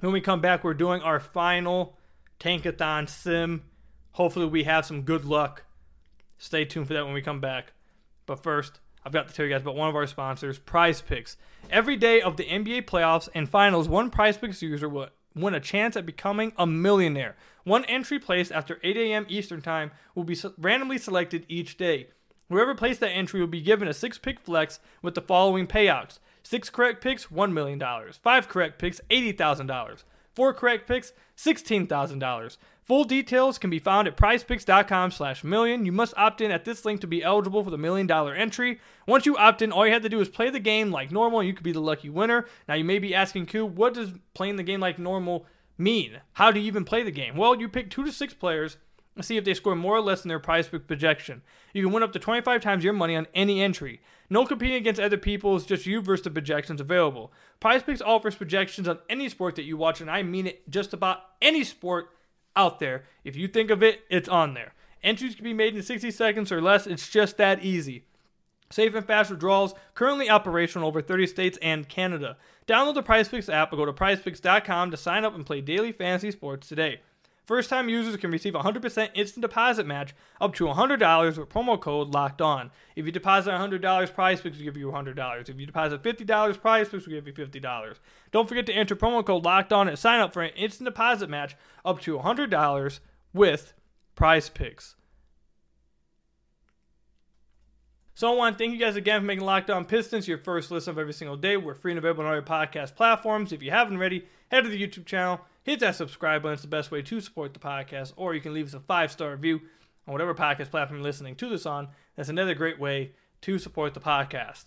When 0.00 0.12
we 0.12 0.20
come 0.20 0.40
back, 0.40 0.62
we're 0.62 0.74
doing 0.74 1.02
our 1.02 1.18
final 1.18 1.96
Tankathon 2.38 3.08
sim. 3.08 3.62
Hopefully, 4.12 4.46
we 4.46 4.64
have 4.64 4.86
some 4.86 5.02
good 5.02 5.24
luck 5.24 5.64
Stay 6.38 6.64
tuned 6.64 6.86
for 6.86 6.94
that 6.94 7.04
when 7.04 7.14
we 7.14 7.20
come 7.20 7.40
back. 7.40 7.72
But 8.24 8.42
first, 8.42 8.78
I've 9.04 9.12
got 9.12 9.28
to 9.28 9.34
tell 9.34 9.44
you 9.44 9.52
guys 9.52 9.62
about 9.62 9.74
one 9.74 9.88
of 9.88 9.96
our 9.96 10.06
sponsors, 10.06 10.58
PrizePicks. 10.58 11.36
Every 11.68 11.96
day 11.96 12.20
of 12.20 12.36
the 12.36 12.44
NBA 12.44 12.86
playoffs 12.86 13.28
and 13.34 13.48
finals, 13.48 13.88
one 13.88 14.10
PrizePicks 14.10 14.62
user 14.62 14.88
will 14.88 15.08
win 15.34 15.54
a 15.54 15.60
chance 15.60 15.96
at 15.96 16.06
becoming 16.06 16.52
a 16.56 16.66
millionaire. 16.66 17.36
One 17.64 17.84
entry 17.84 18.18
placed 18.18 18.52
after 18.52 18.78
8 18.82 18.96
a.m. 18.96 19.26
Eastern 19.28 19.60
Time 19.60 19.90
will 20.14 20.24
be 20.24 20.38
randomly 20.58 20.98
selected 20.98 21.44
each 21.48 21.76
day. 21.76 22.08
Whoever 22.48 22.74
placed 22.74 23.00
that 23.00 23.10
entry 23.10 23.40
will 23.40 23.46
be 23.46 23.60
given 23.60 23.88
a 23.88 23.94
six 23.94 24.16
pick 24.16 24.40
flex 24.40 24.80
with 25.02 25.14
the 25.14 25.20
following 25.20 25.66
payouts 25.66 26.18
six 26.42 26.70
correct 26.70 27.02
picks, 27.02 27.26
$1 27.26 27.52
million, 27.52 27.82
five 28.22 28.48
correct 28.48 28.78
picks, 28.78 29.02
$80,000, 29.10 30.02
four 30.34 30.54
correct 30.54 30.88
picks, 30.88 31.12
$16,000. 31.36 32.56
Full 32.88 33.04
details 33.04 33.58
can 33.58 33.68
be 33.68 33.78
found 33.78 34.08
at 34.08 34.16
prizepicks.com 34.16 35.10
slash 35.10 35.44
million. 35.44 35.84
You 35.84 35.92
must 35.92 36.14
opt 36.16 36.40
in 36.40 36.50
at 36.50 36.64
this 36.64 36.86
link 36.86 37.02
to 37.02 37.06
be 37.06 37.22
eligible 37.22 37.62
for 37.62 37.70
the 37.70 37.76
million 37.76 38.06
dollar 38.06 38.34
entry. 38.34 38.80
Once 39.06 39.26
you 39.26 39.36
opt 39.36 39.60
in, 39.60 39.72
all 39.72 39.86
you 39.86 39.92
have 39.92 40.00
to 40.02 40.08
do 40.08 40.22
is 40.22 40.28
play 40.30 40.48
the 40.48 40.58
game 40.58 40.90
like 40.90 41.12
normal 41.12 41.40
and 41.40 41.46
you 41.46 41.52
could 41.52 41.64
be 41.64 41.72
the 41.72 41.80
lucky 41.80 42.08
winner. 42.08 42.46
Now 42.66 42.76
you 42.76 42.84
may 42.84 42.98
be 42.98 43.14
asking 43.14 43.44
Q, 43.44 43.66
what 43.66 43.92
does 43.92 44.12
playing 44.32 44.56
the 44.56 44.62
game 44.62 44.80
like 44.80 44.98
normal 44.98 45.44
mean? 45.76 46.20
How 46.32 46.50
do 46.50 46.60
you 46.60 46.66
even 46.66 46.86
play 46.86 47.02
the 47.02 47.10
game? 47.10 47.36
Well, 47.36 47.60
you 47.60 47.68
pick 47.68 47.90
two 47.90 48.04
to 48.04 48.10
six 48.10 48.32
players 48.32 48.78
and 49.14 49.22
see 49.22 49.36
if 49.36 49.44
they 49.44 49.52
score 49.52 49.74
more 49.74 49.96
or 49.96 50.00
less 50.00 50.22
than 50.22 50.30
their 50.30 50.38
prize 50.38 50.68
pick 50.68 50.86
projection. 50.86 51.42
You 51.74 51.82
can 51.82 51.92
win 51.92 52.02
up 52.02 52.12
to 52.14 52.18
25 52.18 52.62
times 52.62 52.84
your 52.84 52.94
money 52.94 53.16
on 53.16 53.26
any 53.34 53.60
entry. 53.60 54.00
No 54.30 54.46
competing 54.46 54.76
against 54.76 55.00
other 55.00 55.18
people, 55.18 55.56
it's 55.56 55.66
just 55.66 55.84
you 55.84 56.00
versus 56.00 56.24
the 56.24 56.30
projections 56.30 56.80
available. 56.80 57.32
PrizePicks 57.60 58.00
offers 58.02 58.34
projections 58.34 58.88
on 58.88 58.98
any 59.10 59.28
sport 59.28 59.56
that 59.56 59.64
you 59.64 59.76
watch, 59.76 60.00
and 60.00 60.10
I 60.10 60.22
mean 60.22 60.46
it 60.46 60.70
just 60.70 60.94
about 60.94 61.20
any 61.42 61.64
sport 61.64 62.10
out 62.56 62.78
there. 62.78 63.04
If 63.24 63.36
you 63.36 63.48
think 63.48 63.70
of 63.70 63.82
it, 63.82 64.00
it's 64.10 64.28
on 64.28 64.54
there. 64.54 64.74
Entries 65.02 65.34
can 65.34 65.44
be 65.44 65.54
made 65.54 65.76
in 65.76 65.82
60 65.82 66.10
seconds 66.10 66.50
or 66.50 66.60
less. 66.60 66.86
It's 66.86 67.08
just 67.08 67.36
that 67.36 67.64
easy. 67.64 68.04
Safe 68.70 68.94
and 68.94 69.06
fast 69.06 69.30
withdrawals 69.30 69.74
currently 69.94 70.28
operational 70.28 70.88
over 70.88 71.00
30 71.00 71.26
states 71.26 71.58
and 71.62 71.88
Canada. 71.88 72.36
Download 72.66 72.94
the 72.94 73.02
PrizePicks 73.02 73.52
app 73.52 73.72
or 73.72 73.76
go 73.76 73.86
to 73.86 73.92
PrizePicks.com 73.92 74.90
to 74.90 74.96
sign 74.96 75.24
up 75.24 75.34
and 75.34 75.46
play 75.46 75.60
daily 75.60 75.92
fantasy 75.92 76.30
sports 76.30 76.68
today. 76.68 77.00
First 77.48 77.70
time 77.70 77.88
users 77.88 78.14
can 78.18 78.30
receive 78.30 78.54
a 78.54 78.58
100% 78.58 79.08
instant 79.14 79.40
deposit 79.40 79.86
match 79.86 80.14
up 80.38 80.54
to 80.56 80.64
$100 80.64 81.38
with 81.38 81.48
promo 81.48 81.80
code 81.80 82.08
locked 82.08 82.42
on. 82.42 82.70
If 82.94 83.06
you 83.06 83.10
deposit 83.10 83.52
$100, 83.52 83.80
PrizePicks 83.80 84.58
will 84.58 84.64
give 84.64 84.76
you 84.76 84.90
$100. 84.90 85.48
If 85.48 85.58
you 85.58 85.64
deposit 85.64 86.02
$50, 86.02 86.26
PrizePicks 86.26 87.06
will 87.06 87.14
give 87.14 87.26
you 87.26 87.32
$50. 87.32 87.94
Don't 88.32 88.46
forget 88.46 88.66
to 88.66 88.74
enter 88.74 88.94
promo 88.94 89.24
code 89.24 89.46
locked 89.46 89.72
on 89.72 89.88
and 89.88 89.98
sign 89.98 90.20
up 90.20 90.34
for 90.34 90.42
an 90.42 90.52
instant 90.56 90.88
deposit 90.88 91.30
match 91.30 91.56
up 91.86 92.02
to 92.02 92.18
$100 92.18 93.00
with 93.32 93.72
PrizePicks. 94.14 94.96
So 98.12 98.30
I 98.30 98.36
want 98.36 98.58
to 98.58 98.62
thank 98.62 98.74
you 98.74 98.78
guys 98.78 98.96
again 98.96 99.22
for 99.22 99.26
making 99.26 99.46
Locked 99.46 99.70
On 99.70 99.86
Pistons 99.86 100.28
your 100.28 100.36
first 100.36 100.70
listen 100.70 100.90
of 100.90 100.98
every 100.98 101.14
single 101.14 101.36
day. 101.36 101.56
We're 101.56 101.72
free 101.72 101.92
and 101.92 101.98
available 101.98 102.24
on 102.24 102.28
all 102.28 102.34
your 102.34 102.42
podcast 102.42 102.94
platforms. 102.94 103.52
If 103.52 103.62
you 103.62 103.70
haven't 103.70 103.96
already, 103.96 104.26
head 104.50 104.64
to 104.64 104.68
the 104.68 104.86
YouTube 104.86 105.06
channel 105.06 105.40
hit 105.62 105.80
that 105.80 105.96
subscribe 105.96 106.42
button. 106.42 106.54
It's 106.54 106.62
the 106.62 106.68
best 106.68 106.90
way 106.90 107.02
to 107.02 107.20
support 107.20 107.54
the 107.54 107.60
podcast. 107.60 108.12
Or 108.16 108.34
you 108.34 108.40
can 108.40 108.54
leave 108.54 108.66
us 108.66 108.74
a 108.74 108.80
five 108.80 109.12
star 109.12 109.32
review 109.32 109.60
on 110.06 110.12
whatever 110.12 110.34
podcast 110.34 110.70
platform 110.70 111.00
you're 111.00 111.06
listening 111.06 111.36
to 111.36 111.48
this 111.48 111.66
on. 111.66 111.88
That's 112.16 112.28
another 112.28 112.54
great 112.54 112.80
way 112.80 113.12
to 113.42 113.58
support 113.58 113.94
the 113.94 114.00
podcast. 114.00 114.66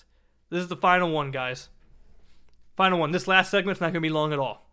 This 0.50 0.62
is 0.62 0.68
the 0.68 0.76
final 0.76 1.12
one, 1.12 1.32
guys. 1.32 1.70
Final 2.76 3.00
one. 3.00 3.12
This 3.12 3.28
last 3.28 3.52
segment's 3.52 3.82
not 3.82 3.88
going 3.88 3.96
to 3.96 4.02
be 4.02 4.10
long 4.10 4.34
at 4.34 4.40
all. 4.40 4.66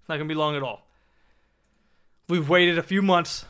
It's 0.00 0.08
not 0.08 0.16
going 0.16 0.28
to 0.28 0.34
be 0.34 0.38
long 0.38 0.56
at 0.56 0.62
all. 0.62 0.86
We've 2.28 2.48
waited 2.48 2.78
a 2.78 2.82
few 2.82 3.02
months. 3.02 3.44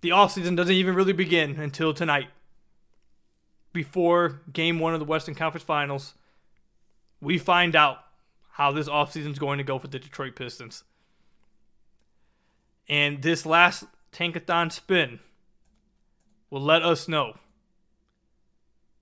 The 0.00 0.10
offseason 0.10 0.56
doesn't 0.56 0.74
even 0.74 0.94
really 0.94 1.12
begin 1.12 1.58
until 1.58 1.92
tonight. 1.94 2.28
Before 3.72 4.40
game 4.52 4.78
one 4.78 4.94
of 4.94 5.00
the 5.00 5.06
Western 5.06 5.34
Conference 5.34 5.64
Finals, 5.64 6.14
we 7.20 7.38
find 7.38 7.74
out 7.74 7.98
how 8.56 8.72
this 8.72 8.88
offseason 8.88 9.32
is 9.32 9.38
going 9.38 9.58
to 9.58 9.64
go 9.64 9.78
for 9.78 9.86
the 9.86 9.98
Detroit 9.98 10.34
Pistons. 10.34 10.82
And 12.88 13.20
this 13.20 13.44
last 13.44 13.84
Tankathon 14.12 14.72
spin 14.72 15.20
will 16.48 16.62
let 16.62 16.82
us 16.82 17.06
know. 17.06 17.34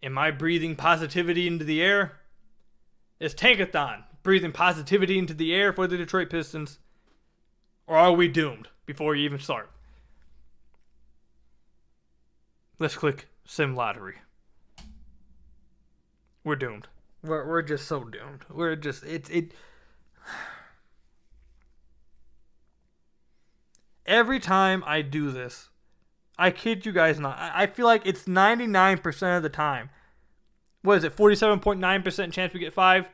Am 0.02 0.18
I 0.18 0.32
breathing 0.32 0.74
positivity 0.74 1.46
into 1.46 1.64
the 1.64 1.80
air? 1.80 2.16
Is 3.20 3.32
Tankathon 3.32 4.02
breathing 4.24 4.50
positivity 4.50 5.20
into 5.20 5.34
the 5.34 5.54
air 5.54 5.72
for 5.72 5.86
the 5.86 5.96
Detroit 5.96 6.30
Pistons? 6.30 6.80
Or 7.86 7.96
are 7.96 8.12
we 8.12 8.26
doomed 8.26 8.70
before 8.86 9.14
you 9.14 9.24
even 9.24 9.38
start? 9.38 9.70
Let's 12.80 12.96
click 12.96 13.28
Sim 13.44 13.76
Lottery. 13.76 14.16
We're 16.42 16.56
doomed. 16.56 16.88
We're 17.24 17.46
we're 17.48 17.62
just 17.62 17.88
so 17.88 18.04
doomed. 18.04 18.44
We're 18.50 18.76
just 18.76 19.02
it's 19.04 19.30
it. 19.30 19.52
Every 24.06 24.38
time 24.38 24.84
I 24.86 25.00
do 25.00 25.30
this, 25.30 25.70
I 26.38 26.50
kid 26.50 26.84
you 26.84 26.92
guys 26.92 27.18
not. 27.18 27.38
I 27.38 27.66
feel 27.66 27.86
like 27.86 28.02
it's 28.04 28.28
ninety 28.28 28.66
nine 28.66 28.98
percent 28.98 29.38
of 29.38 29.42
the 29.42 29.48
time. 29.48 29.88
What 30.82 30.98
is 30.98 31.04
it? 31.04 31.14
Forty 31.14 31.34
seven 31.34 31.60
point 31.60 31.80
nine 31.80 32.02
percent 32.02 32.34
chance 32.34 32.52
we 32.52 32.60
get 32.60 32.74
five. 32.74 33.06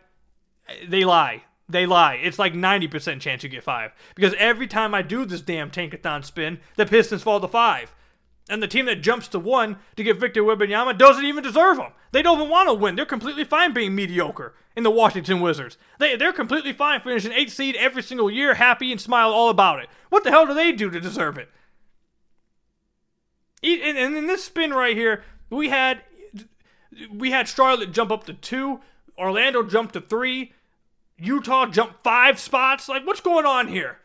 They 0.89 1.05
lie. 1.05 1.45
They 1.69 1.87
lie. 1.87 2.15
It's 2.15 2.39
like 2.39 2.53
90% 2.53 3.21
chance 3.21 3.45
you 3.45 3.49
get 3.49 3.63
five. 3.63 3.93
Because 4.17 4.35
every 4.39 4.67
time 4.67 4.93
I 4.93 5.03
do 5.03 5.25
this 5.25 5.41
damn 5.41 5.71
tankathon 5.71 6.25
spin, 6.25 6.59
the 6.77 6.85
Pistons 6.85 7.23
fall 7.23 7.41
to 7.41 7.47
five. 7.49 7.95
And 8.49 8.63
the 8.63 8.69
team 8.69 8.87
that 8.87 9.03
jumps 9.03 9.29
to 9.29 9.39
one 9.39 9.77
to 9.97 10.03
get 10.03 10.19
Victor 10.19 10.43
Wembanyama 10.43 10.99
doesn't 10.99 11.25
even 11.25 11.45
deserve 11.45 11.79
him. 11.79 11.93
They 12.11 12.23
don't 12.23 12.39
even 12.39 12.51
want 12.51 12.69
to 12.69 12.75
win. 12.75 12.97
They're 12.97 13.07
completely 13.07 13.45
fine 13.45 13.73
being 13.73 13.95
mediocre 13.95 14.55
in 14.75 14.83
the 14.83 14.91
Washington 14.91 15.41
Wizards. 15.41 15.79
They, 16.01 16.17
they're 16.17 16.33
completely 16.33 16.73
fine 16.73 17.01
finishing 17.01 17.33
eight 17.33 17.51
seed 17.51 17.77
every 17.77 18.03
single 18.03 18.31
year, 18.31 18.55
happy 18.55 18.91
and 18.91 19.01
smile 19.01 19.31
all 19.31 19.51
about 19.51 19.81
it. 19.81 19.89
What 20.09 20.25
the 20.25 20.31
hell 20.31 20.47
do 20.47 20.55
they 20.55 20.73
do 20.73 20.91
to 20.91 21.01
deserve 21.01 21.39
it? 21.39 21.49
And 23.63 24.17
in 24.17 24.27
this 24.27 24.43
spin 24.45 24.73
right 24.73 24.97
here, 24.97 25.23
we 25.51 25.69
had 25.69 26.03
we 27.13 27.31
had 27.31 27.47
Charlotte 27.47 27.93
jump 27.93 28.11
up 28.11 28.25
to 28.25 28.33
two, 28.33 28.81
Orlando 29.19 29.63
jump 29.63 29.93
to 29.93 30.01
three, 30.01 30.53
Utah 31.19 31.67
jump 31.67 32.03
five 32.03 32.41
spots. 32.41 32.89
Like, 32.89 33.07
what's 33.07 33.21
going 33.21 33.47
on 33.47 33.69
here? 33.69 33.99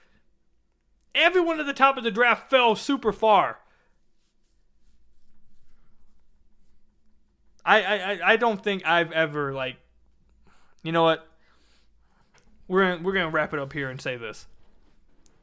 Everyone 1.16 1.60
at 1.60 1.66
the 1.66 1.74
top 1.74 1.98
of 1.98 2.04
the 2.04 2.12
draft 2.12 2.50
fell 2.50 2.76
super 2.76 3.14
far. 3.14 3.60
I, 7.66 7.82
I, 7.82 8.20
I 8.34 8.36
don't 8.38 8.64
think 8.64 8.86
I've 8.86 9.12
ever 9.12 9.54
like 9.54 9.78
you 10.84 10.92
know 10.92 11.04
what? 11.04 11.28
We're 12.68 12.84
gonna, 12.84 13.04
we're 13.04 13.14
gonna 13.14 13.32
wrap 13.32 13.54
it 13.54 13.60
up 13.60 13.74
here 13.74 13.90
and 13.90 14.00
say 14.00 14.18
this. 14.18 14.46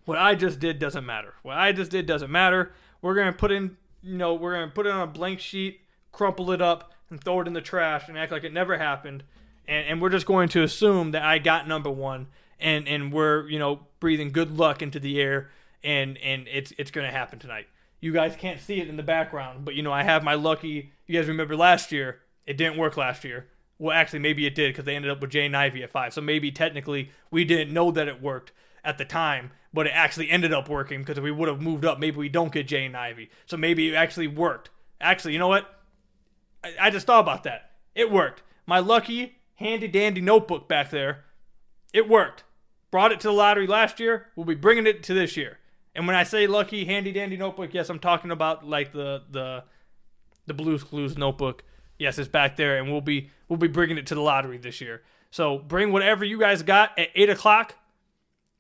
What 0.05 0.19
I 0.19 0.35
just 0.35 0.61
did 0.61 0.79
doesn't 0.79 1.05
matter. 1.05 1.35
What 1.43 1.57
I 1.57 1.73
just 1.73 1.91
did 1.91 2.07
doesn't 2.07 2.31
matter. 2.31 2.73
We're 3.01 3.15
gonna 3.15 3.33
put 3.33 3.51
in 3.51 3.77
you 4.03 4.17
know, 4.17 4.35
we're 4.35 4.55
gonna 4.55 4.71
put 4.71 4.87
it 4.87 4.93
on 4.93 5.01
a 5.01 5.07
blank 5.07 5.41
sheet, 5.41 5.81
crumple 6.13 6.53
it 6.53 6.63
up, 6.63 6.93
and 7.11 7.23
throw 7.23 7.41
it 7.41 7.47
in 7.47 7.53
the 7.53 7.61
trash 7.61 8.09
and 8.09 8.17
act 8.17 8.33
like 8.33 8.45
it 8.45 8.53
never 8.53 8.79
happened. 8.79 9.25
And, 9.67 9.87
and 9.87 10.03
we're 10.03 10.11
just 10.11 10.27
going 10.27 10.49
to 10.51 10.63
assume 10.63 11.13
that 11.13 11.23
I 11.23 11.39
got 11.39 11.69
number 11.69 11.91
one 11.91 12.29
and, 12.59 12.89
and 12.89 13.13
we're, 13.13 13.49
you 13.49 13.59
know, 13.59 13.87
breathing 14.01 14.33
good 14.33 14.57
luck 14.57 14.83
into 14.83 14.99
the 14.99 15.21
air 15.21 15.51
and, 15.85 16.19
and 16.19 16.47
it's 16.49 16.73
it's 16.79 16.91
gonna 16.91 17.11
happen 17.11 17.39
tonight. 17.39 17.67
You 18.01 18.13
guys 18.13 18.35
can't 18.37 18.61
see 18.61 18.81
it 18.81 18.89
in 18.89 18.97
the 18.97 19.03
background, 19.03 19.65
but 19.65 19.75
you 19.75 19.83
know 19.83 19.93
I 19.93 20.03
have 20.03 20.25
my 20.25 20.35
lucky. 20.35 20.93
You 21.13 21.19
guys 21.19 21.29
remember 21.29 21.55
last 21.55 21.93
year? 21.93 22.21
It 22.47 22.57
didn't 22.57 22.79
work 22.79 22.97
last 22.97 23.23
year. 23.23 23.49
Well, 23.79 23.95
actually, 23.95 24.21
maybe 24.21 24.47
it 24.47 24.55
did 24.55 24.73
because 24.73 24.87
they 24.87 24.97
ended 24.97 25.11
up 25.11 25.21
with 25.21 25.31
Jaden 25.31 25.55
Ivey 25.55 25.83
at 25.83 25.91
five. 25.91 26.15
So 26.15 26.23
maybe 26.23 26.51
technically 26.51 27.11
we 27.31 27.45
didn't 27.45 27.75
know 27.75 27.91
that 27.91 28.09
it 28.09 28.23
worked 28.23 28.53
at 28.83 28.97
the 28.97 29.05
time, 29.05 29.51
but 29.75 29.87
it 29.87 29.93
actually 29.95 30.31
ended 30.31 30.55
up 30.55 30.71
working 30.71 31.01
because 31.01 31.21
we 31.21 31.31
would 31.31 31.51
have 31.51 31.61
moved 31.61 31.85
up, 31.85 32.01
maybe 32.01 32.17
we 32.17 32.31
don't 32.31 32.51
get 32.51 32.67
Jaden 32.67 32.95
Ivey. 32.95 33.29
So 33.45 33.59
maybe 33.59 33.91
it 33.91 33.95
actually 33.95 34.27
worked. 34.27 34.71
Actually, 35.03 35.35
you 35.35 35.39
know 35.39 35.49
what? 35.49 35.69
I, 36.65 36.73
I 36.81 36.89
just 36.89 37.07
thought 37.07 37.21
about 37.21 37.43
that. 37.43 37.73
It 37.95 38.11
worked. 38.11 38.43
My 38.65 38.79
lucky 38.79 39.37
handy 39.57 39.89
dandy 39.89 40.23
notebook 40.23 40.67
back 40.67 40.89
there, 40.89 41.25
it 41.93 42.09
worked. 42.09 42.45
Brought 42.91 43.13
it 43.13 43.21
to 43.21 43.29
the 43.29 43.35
lottery 43.35 43.67
last 43.67 44.01
year. 44.01 44.29
We'll 44.35 44.47
be 44.47 44.55
bringing 44.55 44.87
it 44.87 45.03
to 45.03 45.13
this 45.13 45.37
year. 45.37 45.59
And 45.95 46.07
when 46.07 46.17
I 46.17 46.25
say 46.25 46.47
lucky 46.47 46.87
handy 46.87 47.13
dandy 47.13 47.37
notebook, 47.37 47.75
yes, 47.75 47.91
I'm 47.91 47.99
talking 47.99 48.31
about 48.31 48.67
like 48.67 48.93
the 48.93 49.25
the 49.31 49.65
the 50.47 50.55
Blues 50.55 50.83
Clues 50.83 51.17
notebook. 51.17 51.65
Yes, 51.99 52.19
it's 52.19 52.29
back 52.29 52.57
there, 52.57 52.79
and 52.79 52.91
we'll 52.91 53.01
be 53.01 53.31
we'll 53.49 53.59
be 53.59 53.69
bringing 53.69 53.99
it 53.99 54.07
to 54.09 54.15
the 54.15 54.21
lottery 54.21 54.59
this 54.59 54.81
year. 54.81 55.03
So 55.31 55.59
bring 55.59 55.93
whatever 55.93 56.25
you 56.25 56.39
guys 56.39 56.63
got 56.63 56.99
at 56.99 57.09
eight 57.15 57.31
o'clock. 57.31 57.77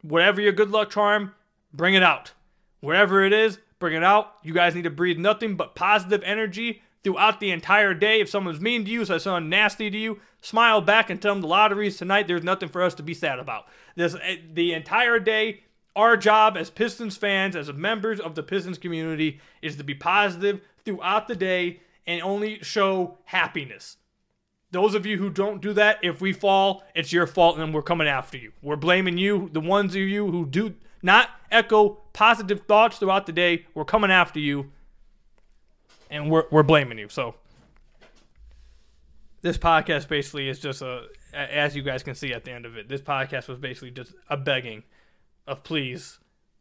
Whatever 0.02 0.40
your 0.40 0.52
good 0.52 0.70
luck 0.70 0.90
charm, 0.90 1.34
bring 1.72 1.94
it 1.94 2.02
out. 2.02 2.32
Wherever 2.80 3.22
it 3.24 3.32
is, 3.32 3.58
bring 3.78 3.94
it 3.94 4.02
out. 4.02 4.34
You 4.42 4.52
guys 4.52 4.74
need 4.74 4.84
to 4.84 4.90
breathe 4.90 5.18
nothing 5.18 5.54
but 5.54 5.74
positive 5.74 6.22
energy 6.24 6.82
throughout 7.04 7.40
the 7.40 7.50
entire 7.50 7.94
day. 7.94 8.20
If 8.20 8.28
someone's 8.28 8.60
mean 8.60 8.84
to 8.84 8.90
you, 8.90 9.04
so 9.04 9.18
someone 9.18 9.48
nasty 9.48 9.90
to 9.90 9.98
you, 9.98 10.20
smile 10.40 10.80
back 10.80 11.10
and 11.10 11.20
tell 11.20 11.34
them 11.34 11.42
the 11.42 11.48
lottery's 11.48 11.96
tonight. 11.96 12.26
There's 12.26 12.42
nothing 12.42 12.68
for 12.68 12.82
us 12.82 12.94
to 12.94 13.02
be 13.02 13.14
sad 13.14 13.38
about. 13.38 13.66
This 13.94 14.16
eh, 14.22 14.36
the 14.52 14.72
entire 14.72 15.18
day. 15.18 15.64
Our 15.94 16.16
job 16.16 16.56
as 16.56 16.70
Pistons 16.70 17.18
fans, 17.18 17.54
as 17.54 17.70
members 17.70 18.18
of 18.18 18.34
the 18.34 18.42
Pistons 18.42 18.78
community, 18.78 19.40
is 19.60 19.76
to 19.76 19.84
be 19.84 19.94
positive 19.94 20.62
throughout 20.84 21.28
the 21.28 21.36
day 21.36 21.80
and 22.06 22.22
only 22.22 22.62
show 22.62 23.18
happiness. 23.24 23.96
Those 24.70 24.94
of 24.94 25.04
you 25.04 25.18
who 25.18 25.28
don't 25.28 25.60
do 25.60 25.74
that, 25.74 25.98
if 26.02 26.20
we 26.20 26.32
fall, 26.32 26.82
it's 26.94 27.12
your 27.12 27.26
fault 27.26 27.58
and 27.58 27.74
we're 27.74 27.82
coming 27.82 28.08
after 28.08 28.38
you. 28.38 28.52
We're 28.62 28.76
blaming 28.76 29.18
you. 29.18 29.50
The 29.52 29.60
ones 29.60 29.94
of 29.94 30.00
you 30.00 30.30
who 30.30 30.46
do 30.46 30.74
not 31.02 31.28
echo 31.50 32.00
positive 32.12 32.62
thoughts 32.62 32.98
throughout 32.98 33.26
the 33.26 33.32
day, 33.32 33.66
we're 33.74 33.84
coming 33.84 34.10
after 34.10 34.40
you 34.40 34.70
and 36.10 36.30
we're, 36.30 36.44
we're 36.50 36.62
blaming 36.62 36.98
you. 36.98 37.08
So 37.08 37.34
this 39.42 39.58
podcast 39.58 40.08
basically 40.08 40.48
is 40.48 40.58
just 40.58 40.80
a, 40.80 41.06
as 41.34 41.76
you 41.76 41.82
guys 41.82 42.02
can 42.02 42.14
see 42.14 42.32
at 42.32 42.44
the 42.44 42.52
end 42.52 42.64
of 42.64 42.76
it, 42.76 42.88
this 42.88 43.02
podcast 43.02 43.48
was 43.48 43.58
basically 43.58 43.90
just 43.90 44.14
a 44.30 44.36
begging 44.36 44.84
of 45.46 45.62
please 45.64 46.18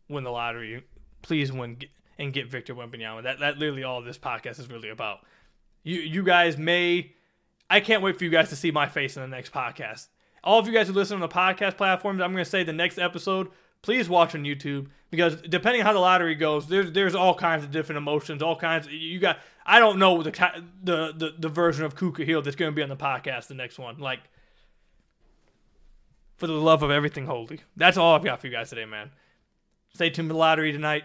win 0.10 0.23
the 0.23 0.31
lottery, 0.31 0.84
please 1.21 1.51
win 1.51 1.77
and 2.21 2.31
get 2.31 2.47
Victor 2.47 2.75
Wembanyama. 2.75 3.23
That 3.23 3.39
that 3.39 3.57
literally 3.57 3.84
all 3.84 4.01
this 4.01 4.17
podcast 4.17 4.60
is 4.60 4.69
really 4.69 4.89
about. 4.89 5.25
You 5.84 5.99
you 5.99 6.23
guys 6.23 6.57
may, 6.57 7.13
I 7.69 7.79
can't 7.79 8.03
wait 8.03 8.17
for 8.17 8.23
you 8.23 8.29
guys 8.29 8.49
to 8.49 8.55
see 8.55 8.71
my 8.71 8.88
face 8.88 9.17
in 9.17 9.23
the 9.23 9.27
next 9.27 9.51
podcast. 9.51 10.07
All 10.43 10.60
of 10.60 10.67
you 10.67 10.73
guys 10.73 10.88
who 10.88 10.93
listen 10.93 11.15
on 11.15 11.21
the 11.21 11.27
podcast 11.27 11.77
platforms, 11.77 12.21
I'm 12.21 12.31
going 12.31 12.43
to 12.43 12.49
say 12.49 12.63
the 12.63 12.73
next 12.73 12.97
episode. 12.97 13.49
Please 13.81 14.07
watch 14.07 14.36
on 14.36 14.43
YouTube 14.43 14.88
because 15.10 15.41
depending 15.41 15.81
on 15.81 15.88
how 15.88 15.93
the 15.93 15.99
lottery 15.99 16.36
goes, 16.36 16.67
there's 16.67 16.91
there's 16.91 17.15
all 17.15 17.34
kinds 17.34 17.63
of 17.63 17.71
different 17.71 17.97
emotions, 17.97 18.43
all 18.43 18.55
kinds. 18.55 18.86
Of, 18.86 18.93
you 18.93 19.19
got 19.19 19.39
I 19.65 19.79
don't 19.79 19.97
know 19.97 20.21
the 20.21 20.31
the 20.84 21.13
the, 21.15 21.34
the 21.39 21.49
version 21.49 21.86
of 21.86 21.95
Kuka 21.95 22.23
Hill 22.23 22.43
that's 22.43 22.55
going 22.55 22.71
to 22.71 22.75
be 22.75 22.84
on 22.84 22.89
the 22.89 22.95
podcast. 22.95 23.47
The 23.47 23.55
next 23.55 23.79
one, 23.79 23.97
like 23.97 24.19
for 26.38 26.45
the 26.45 26.53
love 26.53 26.84
of 26.84 26.91
everything 26.91 27.25
holy. 27.25 27.62
That's 27.75 27.97
all 27.97 28.15
I've 28.15 28.23
got 28.23 28.41
for 28.41 28.47
you 28.47 28.53
guys 28.53 28.69
today, 28.69 28.86
man. 28.86 29.10
Stay 29.93 30.12
tuned 30.12 30.29
to 30.29 30.34
the 30.34 30.39
lottery 30.39 30.71
tonight. 30.71 31.03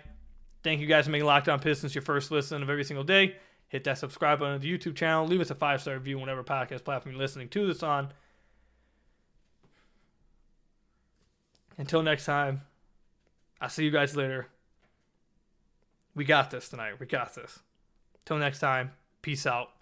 Thank 0.66 0.80
you 0.80 0.88
guys 0.88 1.04
for 1.04 1.12
making 1.12 1.26
Locked 1.26 1.48
On 1.48 1.60
Pistons 1.60 1.94
your 1.94 2.02
first 2.02 2.32
listen 2.32 2.60
of 2.60 2.68
every 2.68 2.82
single 2.82 3.04
day. 3.04 3.36
Hit 3.68 3.84
that 3.84 3.98
subscribe 3.98 4.40
button 4.40 4.54
to 4.54 4.58
the 4.58 4.76
YouTube 4.76 4.96
channel. 4.96 5.24
Leave 5.24 5.40
us 5.40 5.52
a 5.52 5.54
five 5.54 5.80
star 5.80 5.94
review 5.94 6.18
whenever 6.18 6.42
podcast 6.42 6.82
platform 6.82 7.12
you're 7.14 7.22
listening 7.22 7.48
to 7.50 7.68
this 7.68 7.84
on. 7.84 8.12
Until 11.78 12.02
next 12.02 12.24
time, 12.24 12.62
I'll 13.60 13.68
see 13.68 13.84
you 13.84 13.92
guys 13.92 14.16
later. 14.16 14.48
We 16.16 16.24
got 16.24 16.50
this 16.50 16.68
tonight. 16.68 16.98
We 16.98 17.06
got 17.06 17.36
this. 17.36 17.60
Till 18.24 18.38
next 18.38 18.58
time, 18.58 18.90
peace 19.22 19.46
out. 19.46 19.75